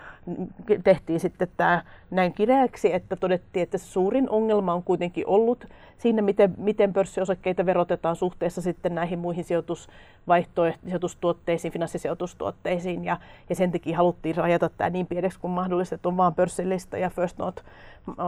tehtiin 0.85 1.21
sitten 1.21 1.49
tämä 1.57 1.83
näin 2.11 2.33
kireäksi, 2.33 2.95
että 2.95 3.17
todettiin, 3.17 3.63
että 3.63 3.79
suurin 3.79 4.31
ongelma 4.31 4.75
on 4.75 4.83
kuitenkin 4.83 5.27
ollut 5.27 5.67
siinä, 5.99 6.23
miten, 6.23 6.55
miten 6.57 6.93
pörssiosakkeita 6.93 7.67
verotetaan 7.67 8.17
suhteessa 8.17 8.63
sitten 8.63 8.95
näihin 8.95 9.19
muihin 9.19 9.45
sijoitustuotteisiin, 9.45 11.73
finanssisijoitustuotteisiin, 11.73 13.05
ja, 13.05 13.17
ja 13.49 13.55
sen 13.55 13.73
takia 13.73 13.97
haluttiin 13.97 14.37
rajata 14.37 14.71
tämä 14.77 14.91
niin 14.91 15.07
pieneksi 15.07 15.41
kuin 15.41 15.51
mahdollista, 15.51 15.95
että 15.95 16.09
on 16.09 16.17
vain 16.17 16.35
pörssillistä 16.69 16.99
ja 16.99 17.11
First 17.11 17.39
Note 17.39 17.63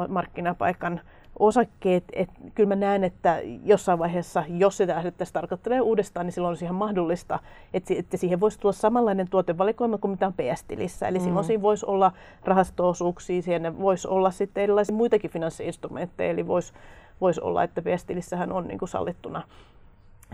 markkinapaikan 0.09 1.00
osakkeet, 1.38 2.05
että 2.12 2.35
kyllä 2.55 2.68
mä 2.68 2.76
näen, 2.76 3.05
että 3.05 3.40
jossain 3.64 3.98
vaiheessa, 3.98 4.44
jos 4.48 4.76
sitä 4.76 4.94
lähdettäisiin 4.94 5.35
tarkoittelemaan 5.35 5.87
uudestaan, 5.87 6.26
niin 6.26 6.33
silloin 6.33 6.50
olisi 6.50 6.64
ihan 6.64 6.74
mahdollista, 6.74 7.38
että, 7.74 7.94
että 7.98 8.16
siihen 8.16 8.40
voisi 8.40 8.61
tulla 8.61 8.72
samanlainen 8.72 9.29
tuotevalikoima 9.31 9.98
kuin 9.98 10.11
mitä 10.11 10.26
on 10.26 10.33
PS-tilissä. 10.33 11.09
Eli 11.09 11.18
mm. 11.18 11.24
silloin 11.24 11.44
siinä 11.44 11.62
voisi 11.62 11.87
olla 11.87 12.12
rahastoosuuksia, 12.44 13.42
siinä 13.42 13.79
voisi 13.79 14.09
olla 14.09 14.31
sitten 14.31 14.62
erilaisia 14.62 14.96
muitakin 14.96 15.31
finanssiinstrumentteja, 15.31 16.31
eli 16.31 16.46
voisi, 16.46 16.72
voisi 17.20 17.40
olla, 17.40 17.62
että 17.62 17.83
PS-tilissähän 17.83 18.53
on 18.53 18.68
niin 18.68 18.79
kuin 18.79 18.88
sallittuna 18.88 19.42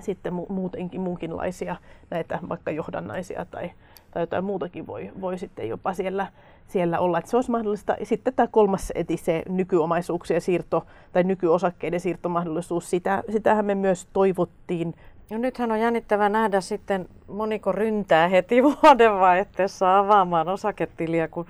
sitten 0.01 0.33
muutenkin 0.49 1.01
muunkinlaisia 1.01 1.77
näitä 2.11 2.39
vaikka 2.49 2.71
johdannaisia 2.71 3.45
tai, 3.45 3.71
tai 4.11 4.23
jotain 4.23 4.45
muutakin 4.45 4.87
voi, 4.87 5.11
voi 5.21 5.39
sitten 5.39 5.69
jopa 5.69 5.95
siellä, 5.95 6.27
siellä 6.69 6.99
olla. 6.99 7.19
Että 7.19 7.31
se 7.31 7.37
olisi 7.37 7.51
mahdollista. 7.51 7.97
Sitten 8.03 8.35
tämä 8.35 8.47
kolmas 8.47 8.93
eti, 8.95 9.17
se 9.17 9.43
nykyomaisuuksien 9.49 10.41
siirto 10.41 10.87
tai 11.13 11.25
nykyosakkeiden 11.25 12.01
siirtomahdollisuus, 12.01 12.91
sitä, 12.91 13.23
sitähän 13.33 13.65
me 13.65 13.75
myös 13.75 14.09
toivottiin. 14.13 14.95
No 15.31 15.39
nythän 15.39 15.73
on 15.73 15.81
jännittävää 15.81 16.29
nähdä 16.29 16.61
sitten 16.61 17.09
moniko 17.29 17.73
ryntää 17.73 18.29
heti 18.29 18.63
vuodenvaihteessa 18.83 19.99
avaamaan 19.99 20.49
osaketiliä, 20.49 21.29
kun 21.29 21.47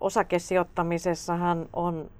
osakesijoittamisessahan 0.00 1.66
on 1.72 2.10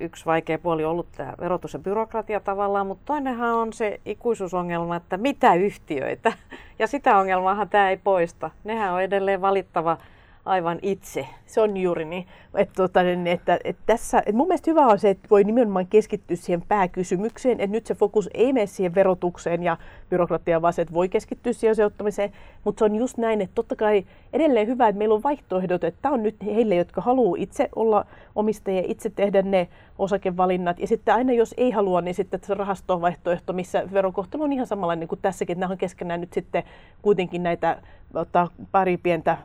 yksi 0.00 0.26
vaikea 0.26 0.58
puoli 0.58 0.84
ollut 0.84 1.06
tämä 1.16 1.34
verotus 1.40 1.72
ja 1.72 1.78
byrokratia 1.78 2.40
tavallaan, 2.40 2.86
mutta 2.86 3.04
toinenhan 3.06 3.54
on 3.54 3.72
se 3.72 4.00
ikuisuusongelma, 4.06 4.96
että 4.96 5.16
mitä 5.16 5.54
yhtiöitä. 5.54 6.32
Ja 6.78 6.86
sitä 6.86 7.16
ongelmaahan 7.16 7.68
tämä 7.68 7.90
ei 7.90 7.96
poista. 7.96 8.50
Nehän 8.64 8.92
on 8.92 9.02
edelleen 9.02 9.40
valittava 9.40 9.96
aivan 10.44 10.78
itse. 10.82 11.26
Se 11.46 11.60
on 11.60 11.76
juuri 11.76 12.04
niin. 12.04 12.26
Että, 12.54 12.74
tuota, 12.76 13.02
niin, 13.02 13.26
että, 13.26 13.58
että 13.64 13.82
tässä, 13.86 14.18
että 14.18 14.32
mun 14.32 14.48
mielestä 14.48 14.70
hyvä 14.70 14.86
on 14.86 14.98
se, 14.98 15.10
että 15.10 15.28
voi 15.30 15.44
nimenomaan 15.44 15.86
keskittyä 15.86 16.36
siihen 16.36 16.62
pääkysymykseen, 16.68 17.60
että 17.60 17.72
nyt 17.72 17.86
se 17.86 17.94
fokus 17.94 18.30
ei 18.34 18.52
mene 18.52 18.66
siihen 18.66 18.94
verotukseen 18.94 19.62
ja 19.62 19.76
byrokratiaan, 20.10 20.62
vaan 20.62 20.72
se, 20.72 20.82
että 20.82 20.94
voi 20.94 21.08
keskittyä 21.08 21.52
siihen 21.52 21.76
sijoittamiseen. 21.76 22.32
Mutta 22.64 22.78
se 22.78 22.84
on 22.84 22.96
just 22.96 23.18
näin, 23.18 23.40
että 23.40 23.54
totta 23.54 23.76
kai 23.76 24.04
edelleen 24.32 24.66
hyvä, 24.66 24.88
että 24.88 24.98
meillä 24.98 25.14
on 25.14 25.22
vaihtoehdot, 25.22 25.84
että 25.84 25.98
tämä 26.02 26.14
on 26.14 26.22
nyt 26.22 26.36
heille, 26.44 26.74
jotka 26.74 27.00
haluaa 27.00 27.36
itse 27.38 27.68
olla 27.76 28.06
omistajia, 28.34 28.82
itse 28.86 29.10
tehdä 29.10 29.42
ne 29.42 29.68
osakevalinnat. 29.98 30.78
Ja 30.78 30.86
sitten 30.86 31.14
aina 31.14 31.32
jos 31.32 31.54
ei 31.56 31.70
halua, 31.70 32.00
niin 32.00 32.14
sitten 32.14 32.40
se 32.42 32.54
rahastovaihtoehto, 32.54 33.52
missä 33.52 33.82
verokohtelu 33.92 34.42
on 34.42 34.52
ihan 34.52 34.66
samanlainen 34.66 35.08
kuin 35.08 35.18
tässäkin, 35.22 35.60
nämä 35.60 35.72
on 35.72 35.78
keskenään 35.78 36.20
nyt 36.20 36.32
sitten 36.32 36.62
kuitenkin 37.02 37.42
näitä 37.42 37.82
ottaa 38.14 38.48
pari 38.72 38.96
pientä 38.96 39.36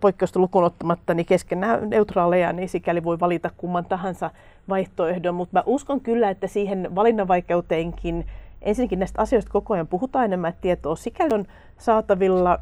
poikkeusta 0.00 0.40
lukuun 0.40 0.64
ottamatta 0.64 1.14
niin 1.14 1.26
keskenään 1.26 1.90
neutraaleja, 1.90 2.52
niin 2.52 2.68
sikäli 2.68 3.04
voi 3.04 3.20
valita 3.20 3.50
kumman 3.56 3.84
tahansa 3.84 4.30
vaihtoehdon. 4.68 5.34
Mutta 5.34 5.58
mä 5.58 5.62
uskon 5.66 6.00
kyllä, 6.00 6.30
että 6.30 6.46
siihen 6.46 6.94
valinnanvaikeuteenkin 6.94 8.26
ensinnäkin 8.62 8.98
näistä 8.98 9.22
asioista 9.22 9.50
koko 9.50 9.74
ajan 9.74 9.86
puhutaan 9.86 10.24
enemmän 10.24 10.54
tietoa. 10.60 10.96
Sikäli 10.96 11.34
on 11.34 11.46
saatavilla 11.78 12.58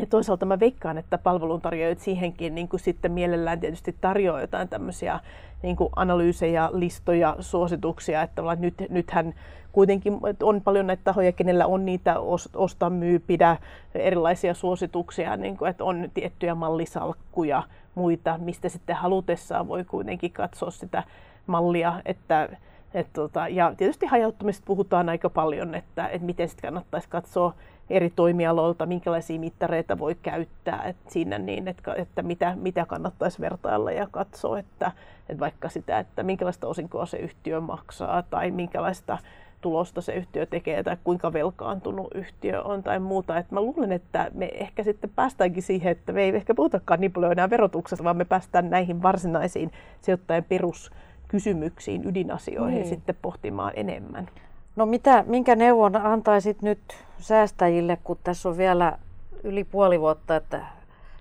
ja 0.00 0.06
toisaalta 0.06 0.46
mä 0.46 0.60
veikkaan, 0.60 0.98
että 0.98 1.18
palveluntarjoajat 1.18 1.98
siihenkin 1.98 2.54
niin 2.54 2.68
kuin 2.68 2.80
sitten 2.80 3.12
mielellään 3.12 3.60
tietysti 3.60 3.96
tarjoaa 4.00 4.40
jotain 4.40 4.68
tämmöisiä 4.68 5.20
niin 5.62 5.76
kuin 5.76 5.90
analyysejä, 5.96 6.68
listoja, 6.72 7.36
suosituksia, 7.40 8.22
että 8.22 8.42
nyt, 8.58 8.74
nythän 8.88 9.34
kuitenkin 9.72 10.18
on 10.42 10.60
paljon 10.60 10.86
näitä 10.86 11.04
tahoja, 11.04 11.32
kenellä 11.32 11.66
on 11.66 11.84
niitä 11.84 12.16
osta, 12.54 12.90
myy, 12.90 13.18
pidä, 13.18 13.56
erilaisia 13.94 14.54
suosituksia, 14.54 15.36
niin 15.36 15.56
kuin, 15.56 15.70
että 15.70 15.84
on 15.84 16.10
tiettyjä 16.14 16.54
mallisalkkuja, 16.54 17.62
muita, 17.94 18.38
mistä 18.38 18.68
sitten 18.68 18.96
halutessaan 18.96 19.68
voi 19.68 19.84
kuitenkin 19.84 20.32
katsoa 20.32 20.70
sitä 20.70 21.02
mallia, 21.46 22.02
että 22.04 22.48
et 22.94 23.06
tota, 23.12 23.48
ja 23.48 23.74
tietysti 23.76 24.06
hajauttamista 24.06 24.64
puhutaan 24.66 25.08
aika 25.08 25.30
paljon, 25.30 25.74
että, 25.74 26.08
että 26.08 26.26
miten 26.26 26.48
sitten 26.48 26.68
kannattaisi 26.68 27.08
katsoa 27.08 27.54
eri 27.90 28.10
toimialoilta, 28.16 28.86
minkälaisia 28.86 29.40
mittareita 29.40 29.98
voi 29.98 30.14
käyttää 30.22 30.82
että 30.84 31.10
siinä 31.10 31.38
niin, 31.38 31.68
että, 31.68 31.94
että 31.94 32.22
mitä, 32.22 32.56
mitä 32.56 32.86
kannattaisi 32.86 33.40
vertailla 33.40 33.92
ja 33.92 34.06
katsoa, 34.10 34.58
että, 34.58 34.92
että 35.28 35.40
vaikka 35.40 35.68
sitä, 35.68 35.98
että 35.98 36.22
minkälaista 36.22 36.66
osinkoa 36.66 37.06
se 37.06 37.16
yhtiö 37.16 37.60
maksaa 37.60 38.22
tai 38.22 38.50
minkälaista 38.50 39.18
tulosta 39.60 40.00
se 40.00 40.14
yhtiö 40.14 40.46
tekee 40.46 40.82
tai 40.82 40.96
kuinka 41.04 41.32
velkaantunut 41.32 42.08
yhtiö 42.14 42.62
on 42.62 42.82
tai 42.82 42.98
muuta. 42.98 43.38
Et 43.38 43.50
mä 43.50 43.60
luulen, 43.60 43.92
että 43.92 44.30
me 44.34 44.50
ehkä 44.54 44.82
sitten 44.82 45.10
päästäänkin 45.16 45.62
siihen, 45.62 45.92
että 45.92 46.12
me 46.12 46.22
ei 46.22 46.36
ehkä 46.36 46.54
puhutakaan 46.54 47.00
niin 47.00 47.12
paljon 47.12 47.32
enää 47.32 47.50
verotuksesta, 47.50 48.04
vaan 48.04 48.16
me 48.16 48.24
päästään 48.24 48.70
näihin 48.70 49.02
varsinaisiin 49.02 49.72
sijoittajien 50.00 50.44
peruskysymyksiin, 50.44 52.08
ydinasioihin 52.08 52.80
niin. 52.80 52.88
sitten 52.88 53.16
pohtimaan 53.22 53.72
enemmän. 53.76 54.28
No 54.76 54.86
mitä, 54.86 55.24
minkä 55.26 55.56
neuvon 55.56 55.96
antaisit 55.96 56.62
nyt 56.62 56.78
säästäjille, 57.18 57.98
kun 58.04 58.18
tässä 58.24 58.48
on 58.48 58.56
vielä 58.56 58.98
yli 59.44 59.64
puoli 59.64 60.00
vuotta, 60.00 60.36
että 60.36 60.66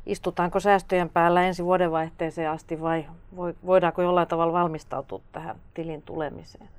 istutaanko 0.05 0.59
säästöjen 0.59 1.09
päällä 1.09 1.43
ensi 1.43 1.65
vuodenvaihteeseen 1.65 2.49
asti 2.49 2.81
vai 2.81 3.05
voidaanko 3.65 4.01
jollain 4.01 4.27
tavalla 4.27 4.53
valmistautua 4.53 5.21
tähän 5.31 5.55
tilin 5.73 6.01
tulemiseen? 6.01 6.69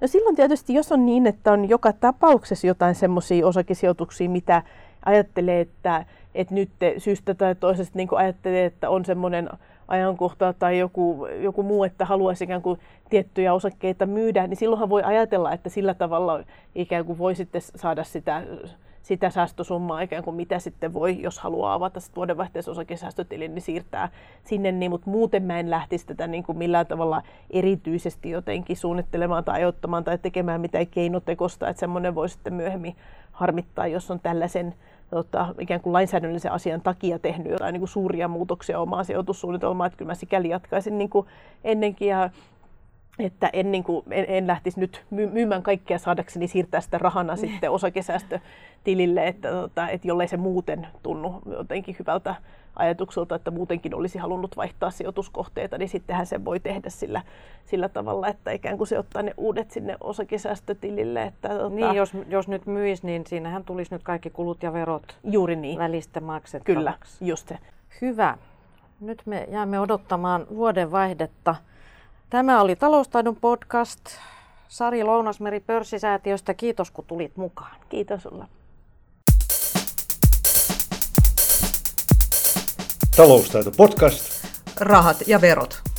No 0.00 0.06
silloin 0.06 0.36
tietysti, 0.36 0.74
jos 0.74 0.92
on 0.92 1.06
niin, 1.06 1.26
että 1.26 1.52
on 1.52 1.68
joka 1.68 1.92
tapauksessa 1.92 2.66
jotain 2.66 2.94
semmoisia 2.94 3.46
osakesijoituksia, 3.46 4.30
mitä 4.30 4.62
ajattelee, 5.04 5.60
että, 5.60 6.04
että 6.34 6.54
nyt 6.54 6.70
syystä 6.98 7.34
tai 7.34 7.54
toisesta 7.54 7.98
niin 7.98 8.08
ajattelee, 8.12 8.64
että 8.64 8.90
on 8.90 9.04
semmoinen 9.04 9.50
ajankohta 9.88 10.52
tai 10.58 10.78
joku, 10.78 11.26
joku 11.40 11.62
muu, 11.62 11.84
että 11.84 12.04
haluaisi 12.04 12.44
ikään 12.44 12.62
kuin 12.62 12.80
tiettyjä 13.10 13.54
osakkeita 13.54 14.06
myydä, 14.06 14.46
niin 14.46 14.56
silloinhan 14.56 14.88
voi 14.88 15.02
ajatella, 15.02 15.52
että 15.52 15.68
sillä 15.68 15.94
tavalla 15.94 16.44
ikään 16.74 17.04
kuin 17.04 17.18
voi 17.18 17.34
sitten 17.34 17.62
saada 17.62 18.04
sitä 18.04 18.42
sitä 19.04 19.30
säästösummaa 19.30 20.00
ikään 20.00 20.24
kuin 20.24 20.36
mitä 20.36 20.58
sitten 20.58 20.94
voi, 20.94 21.22
jos 21.22 21.38
haluaa 21.38 21.74
avata 21.74 22.00
sitten 22.00 22.16
vuodenvaihteessa 22.16 22.70
osakesäästötilin, 22.70 23.54
niin 23.54 23.62
siirtää 23.62 24.08
sinne, 24.44 24.72
niin, 24.72 24.90
mutta 24.90 25.10
muuten 25.10 25.42
mä 25.42 25.58
en 25.58 25.70
lähtisi 25.70 26.06
tätä 26.06 26.26
niin 26.26 26.44
kuin 26.44 26.58
millään 26.58 26.86
tavalla 26.86 27.22
erityisesti 27.50 28.30
jotenkin 28.30 28.76
suunnittelemaan 28.76 29.44
tai 29.44 29.54
ajoittamaan 29.54 30.04
tai 30.04 30.18
tekemään 30.18 30.60
mitään 30.60 30.86
keinotekosta, 30.86 31.68
että 31.68 31.80
semmoinen 31.80 32.14
voi 32.14 32.28
sitten 32.28 32.54
myöhemmin 32.54 32.96
harmittaa, 33.32 33.86
jos 33.86 34.10
on 34.10 34.20
tällaisen 34.20 34.74
tota, 35.10 35.54
ikään 35.58 35.80
kuin 35.80 35.92
lainsäädännöllisen 35.92 36.52
asian 36.52 36.80
takia 36.80 37.18
tehnyt 37.18 37.52
jotain 37.52 37.72
niin 37.72 37.80
kuin 37.80 37.88
suuria 37.88 38.28
muutoksia 38.28 38.80
omaan 38.80 39.04
sijoitussuunnitelmaan, 39.04 39.86
että 39.86 39.96
kyllä 39.96 40.10
mä 40.10 40.14
sikäli 40.14 40.48
jatkaisin 40.48 40.98
niin 40.98 41.10
kuin 41.10 41.26
ennenkin 41.64 42.08
ja 42.08 42.30
että 43.18 43.50
en, 43.52 43.72
niin 43.72 43.84
kuin, 43.84 44.04
en, 44.10 44.24
en 44.28 44.46
lähtisi 44.46 44.80
nyt 44.80 45.04
myymään 45.10 45.62
kaikkea 45.62 45.98
saadakseni 45.98 46.48
siirtää 46.48 46.80
sitä 46.80 46.98
rahana 46.98 47.36
sitten 47.36 47.70
osakesäästötilille, 47.70 49.26
että, 49.26 49.50
tota, 49.50 49.88
että 49.88 50.08
jollei 50.08 50.28
se 50.28 50.36
muuten 50.36 50.86
tunnu 51.02 51.42
jotenkin 51.46 51.96
hyvältä 51.98 52.34
ajatukselta, 52.76 53.34
että 53.34 53.50
muutenkin 53.50 53.94
olisi 53.94 54.18
halunnut 54.18 54.56
vaihtaa 54.56 54.90
sijoituskohteita, 54.90 55.78
niin 55.78 55.88
sittenhän 55.88 56.26
se 56.26 56.44
voi 56.44 56.60
tehdä 56.60 56.90
sillä, 56.90 57.22
sillä 57.64 57.88
tavalla, 57.88 58.28
että 58.28 58.50
ikään 58.50 58.78
kuin 58.78 58.88
se 58.88 58.98
ottaa 58.98 59.22
ne 59.22 59.34
uudet 59.36 59.70
sinne 59.70 59.96
osakesäästötilille. 60.00 61.22
Että, 61.22 61.48
tota... 61.48 61.68
Niin, 61.68 61.94
jos, 61.94 62.12
jos 62.28 62.48
nyt 62.48 62.66
myisi, 62.66 63.06
niin 63.06 63.26
siinähän 63.26 63.64
tulisi 63.64 63.94
nyt 63.94 64.02
kaikki 64.02 64.30
kulut 64.30 64.62
ja 64.62 64.72
verot 64.72 65.16
Juuri 65.24 65.56
niin. 65.56 65.78
välistä 65.78 66.20
maksettavaksi. 66.20 67.18
Kyllä, 67.18 67.28
just 67.28 67.48
se. 67.48 67.58
Hyvä. 68.00 68.38
Nyt 69.00 69.22
me 69.26 69.48
jäämme 69.50 69.80
odottamaan 69.80 70.46
vuoden 70.54 70.90
vaihdetta. 70.90 71.54
Tämä 72.30 72.60
oli 72.60 72.76
Taloustaidon 72.76 73.36
podcast. 73.36 74.00
Sari 74.68 75.04
Lounasmeri 75.04 75.60
Pörssisäätiöstä. 75.60 76.54
Kiitos 76.54 76.90
kun 76.90 77.04
tulit 77.08 77.36
mukaan. 77.36 77.76
Kiitos 77.88 78.22
sulla. 78.22 78.48
Taloustaito 83.16 83.70
podcast. 83.70 84.46
Rahat 84.76 85.28
ja 85.28 85.40
verot. 85.40 85.93